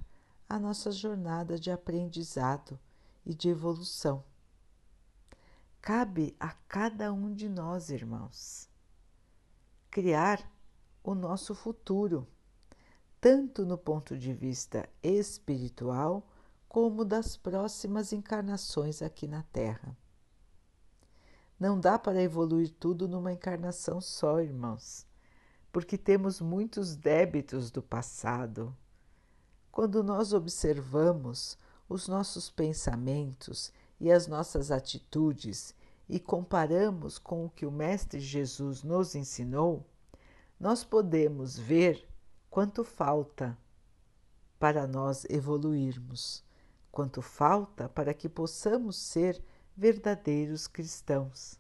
a 0.48 0.58
nossa 0.58 0.94
jornada 0.94 1.60
de 1.60 1.70
aprendizado 1.70 2.80
e 3.26 3.34
de 3.34 3.50
evolução. 3.50 4.24
Cabe 5.82 6.36
a 6.40 6.50
cada 6.68 7.12
um 7.12 7.34
de 7.34 7.50
nós, 7.50 7.90
irmãos, 7.90 8.70
criar 9.90 10.40
o 11.04 11.16
nosso 11.16 11.56
futuro, 11.56 12.28
tanto 13.20 13.66
no 13.66 13.80
ponto 13.80 14.16
de 14.16 14.32
vista 14.32 14.88
espiritual 15.02 16.30
como 16.70 17.04
das 17.04 17.36
próximas 17.36 18.14
encarnações 18.14 19.02
aqui 19.02 19.28
na 19.28 19.42
Terra. 19.42 19.98
Não 21.60 21.80
dá 21.80 21.98
para 21.98 22.22
evoluir 22.22 22.70
tudo 22.80 23.08
numa 23.08 23.34
encarnação 23.34 24.00
só, 24.00 24.40
irmãos, 24.40 25.08
porque 25.72 25.98
temos 25.98 26.40
muitos 26.40 26.96
débitos 26.96 27.72
do 27.72 27.82
passado. 27.82 28.76
Quando 29.72 30.04
nós 30.04 30.32
observamos 30.32 31.58
os 31.90 32.08
nossos 32.08 32.52
pensamentos 32.52 33.74
e 34.02 34.12
as 34.12 34.26
nossas 34.26 34.72
atitudes 34.72 35.76
e 36.10 36.20
comparamos 36.20 37.20
com 37.20 37.46
o 37.46 37.50
que 37.52 37.68
o 37.68 37.72
Mestre 37.72 38.20
Jesus 38.20 38.82
nos 38.82 39.14
ensinou, 39.14 39.86
nós 40.60 40.84
podemos 40.84 41.56
ver 41.56 42.10
quanto 42.50 42.84
falta 42.84 43.56
para 44.60 44.88
nós 44.88 45.24
evoluirmos, 45.30 46.44
quanto 46.92 47.22
falta 47.22 47.88
para 47.88 48.12
que 48.12 48.28
possamos 48.28 48.98
ser 48.98 49.40
verdadeiros 49.78 50.68
cristãos. 50.68 51.60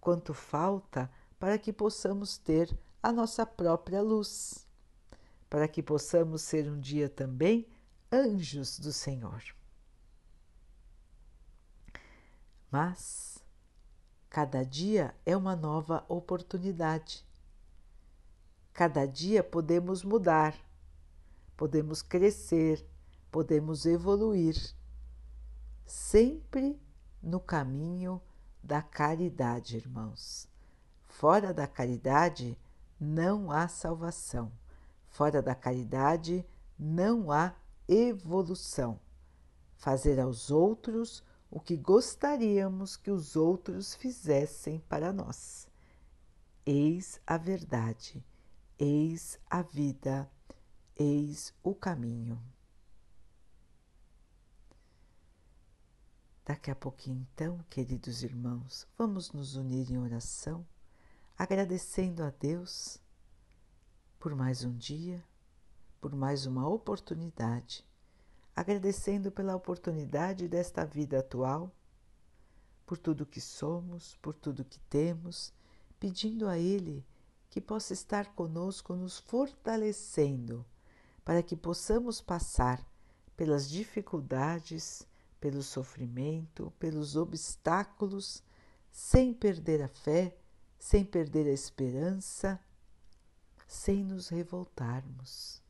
Quanto 0.00 0.32
falta 0.32 1.10
para 1.38 1.58
que 1.58 1.72
possamos 1.72 2.38
ter 2.38 2.74
a 3.02 3.12
nossa 3.12 3.44
própria 3.44 4.00
luz, 4.00 4.66
para 5.50 5.68
que 5.68 5.82
possamos 5.82 6.40
ser 6.40 6.66
um 6.66 6.80
dia 6.80 7.10
também 7.10 7.68
anjos 8.10 8.78
do 8.78 8.90
Senhor. 8.90 9.42
Mas 12.74 13.38
cada 14.28 14.64
dia 14.64 15.14
é 15.24 15.36
uma 15.36 15.54
nova 15.54 16.04
oportunidade. 16.08 17.24
Cada 18.72 19.06
dia 19.06 19.44
podemos 19.44 20.02
mudar, 20.02 20.56
podemos 21.56 22.02
crescer, 22.02 22.84
podemos 23.30 23.86
evoluir, 23.86 24.56
sempre 25.86 26.76
no 27.22 27.38
caminho 27.38 28.20
da 28.60 28.82
caridade, 28.82 29.76
irmãos. 29.76 30.48
Fora 31.06 31.54
da 31.54 31.68
caridade 31.68 32.58
não 32.98 33.52
há 33.52 33.68
salvação. 33.68 34.50
Fora 35.06 35.40
da 35.40 35.54
caridade 35.54 36.44
não 36.76 37.30
há 37.30 37.54
evolução. 37.86 38.98
Fazer 39.76 40.18
aos 40.18 40.50
outros 40.50 41.22
o 41.54 41.60
que 41.60 41.76
gostaríamos 41.76 42.96
que 42.96 43.12
os 43.12 43.36
outros 43.36 43.94
fizessem 43.94 44.80
para 44.88 45.12
nós. 45.12 45.68
Eis 46.66 47.20
a 47.24 47.38
verdade, 47.38 48.26
eis 48.76 49.38
a 49.48 49.62
vida, 49.62 50.28
eis 50.96 51.54
o 51.62 51.72
caminho. 51.72 52.42
Daqui 56.44 56.72
a 56.72 56.74
pouquinho, 56.74 57.24
então, 57.32 57.64
queridos 57.70 58.24
irmãos, 58.24 58.84
vamos 58.98 59.30
nos 59.30 59.54
unir 59.54 59.92
em 59.92 59.96
oração, 59.96 60.66
agradecendo 61.38 62.24
a 62.24 62.30
Deus 62.30 62.98
por 64.18 64.34
mais 64.34 64.64
um 64.64 64.76
dia, 64.76 65.24
por 66.00 66.16
mais 66.16 66.46
uma 66.46 66.68
oportunidade, 66.68 67.86
agradecendo 68.54 69.30
pela 69.32 69.56
oportunidade 69.56 70.48
desta 70.48 70.84
vida 70.84 71.18
atual, 71.18 71.74
por 72.86 72.98
tudo 72.98 73.26
que 73.26 73.40
somos, 73.40 74.16
por 74.16 74.34
tudo 74.34 74.64
que 74.64 74.78
temos, 74.80 75.52
pedindo 75.98 76.48
a 76.48 76.58
Ele 76.58 77.04
que 77.48 77.60
possa 77.60 77.92
estar 77.92 78.34
conosco, 78.34 78.94
nos 78.94 79.18
fortalecendo, 79.18 80.64
para 81.24 81.42
que 81.42 81.56
possamos 81.56 82.20
passar 82.20 82.84
pelas 83.36 83.68
dificuldades 83.68 85.06
pelo 85.40 85.62
sofrimento, 85.62 86.72
pelos 86.78 87.16
obstáculos, 87.16 88.42
sem 88.90 89.34
perder 89.34 89.82
a 89.82 89.88
fé, 89.88 90.38
sem 90.78 91.04
perder 91.04 91.46
a 91.46 91.52
esperança, 91.52 92.58
sem 93.66 94.02
nos 94.02 94.28
revoltarmos. 94.28 95.63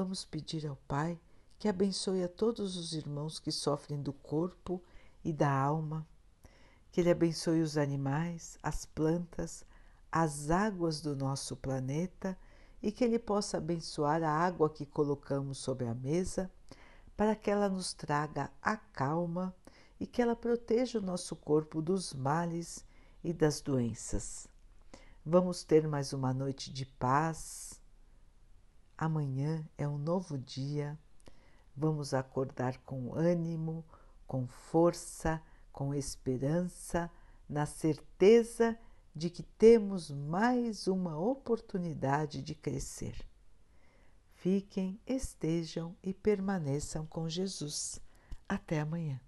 Vamos 0.00 0.24
pedir 0.24 0.66
ao 0.66 0.76
Pai 0.88 1.20
que 1.58 1.68
abençoe 1.68 2.24
a 2.24 2.28
todos 2.28 2.74
os 2.78 2.94
irmãos 2.94 3.38
que 3.38 3.52
sofrem 3.52 4.00
do 4.00 4.14
corpo 4.14 4.82
e 5.22 5.30
da 5.30 5.52
alma, 5.52 6.08
que 6.90 7.02
Ele 7.02 7.10
abençoe 7.10 7.60
os 7.60 7.76
animais, 7.76 8.56
as 8.62 8.86
plantas, 8.86 9.62
as 10.10 10.50
águas 10.50 11.02
do 11.02 11.14
nosso 11.14 11.54
planeta 11.54 12.34
e 12.82 12.90
que 12.90 13.04
Ele 13.04 13.18
possa 13.18 13.58
abençoar 13.58 14.22
a 14.22 14.30
água 14.30 14.70
que 14.70 14.86
colocamos 14.86 15.58
sobre 15.58 15.86
a 15.86 15.94
mesa 15.94 16.50
para 17.14 17.36
que 17.36 17.50
ela 17.50 17.68
nos 17.68 17.92
traga 17.92 18.50
a 18.62 18.78
calma 18.78 19.54
e 20.00 20.06
que 20.06 20.22
ela 20.22 20.34
proteja 20.34 20.98
o 20.98 21.02
nosso 21.02 21.36
corpo 21.36 21.82
dos 21.82 22.14
males 22.14 22.86
e 23.22 23.34
das 23.34 23.60
doenças. 23.60 24.48
Vamos 25.26 25.62
ter 25.62 25.86
mais 25.86 26.14
uma 26.14 26.32
noite 26.32 26.72
de 26.72 26.86
paz. 26.86 27.79
Amanhã 29.00 29.66
é 29.78 29.88
um 29.88 29.96
novo 29.96 30.36
dia. 30.36 30.98
Vamos 31.74 32.12
acordar 32.12 32.76
com 32.82 33.14
ânimo, 33.14 33.82
com 34.26 34.46
força, 34.46 35.42
com 35.72 35.94
esperança, 35.94 37.10
na 37.48 37.64
certeza 37.64 38.78
de 39.16 39.30
que 39.30 39.42
temos 39.42 40.10
mais 40.10 40.86
uma 40.86 41.18
oportunidade 41.18 42.42
de 42.42 42.54
crescer. 42.54 43.26
Fiquem, 44.34 45.00
estejam 45.06 45.96
e 46.02 46.12
permaneçam 46.12 47.06
com 47.06 47.26
Jesus. 47.26 47.98
Até 48.46 48.80
amanhã. 48.80 49.18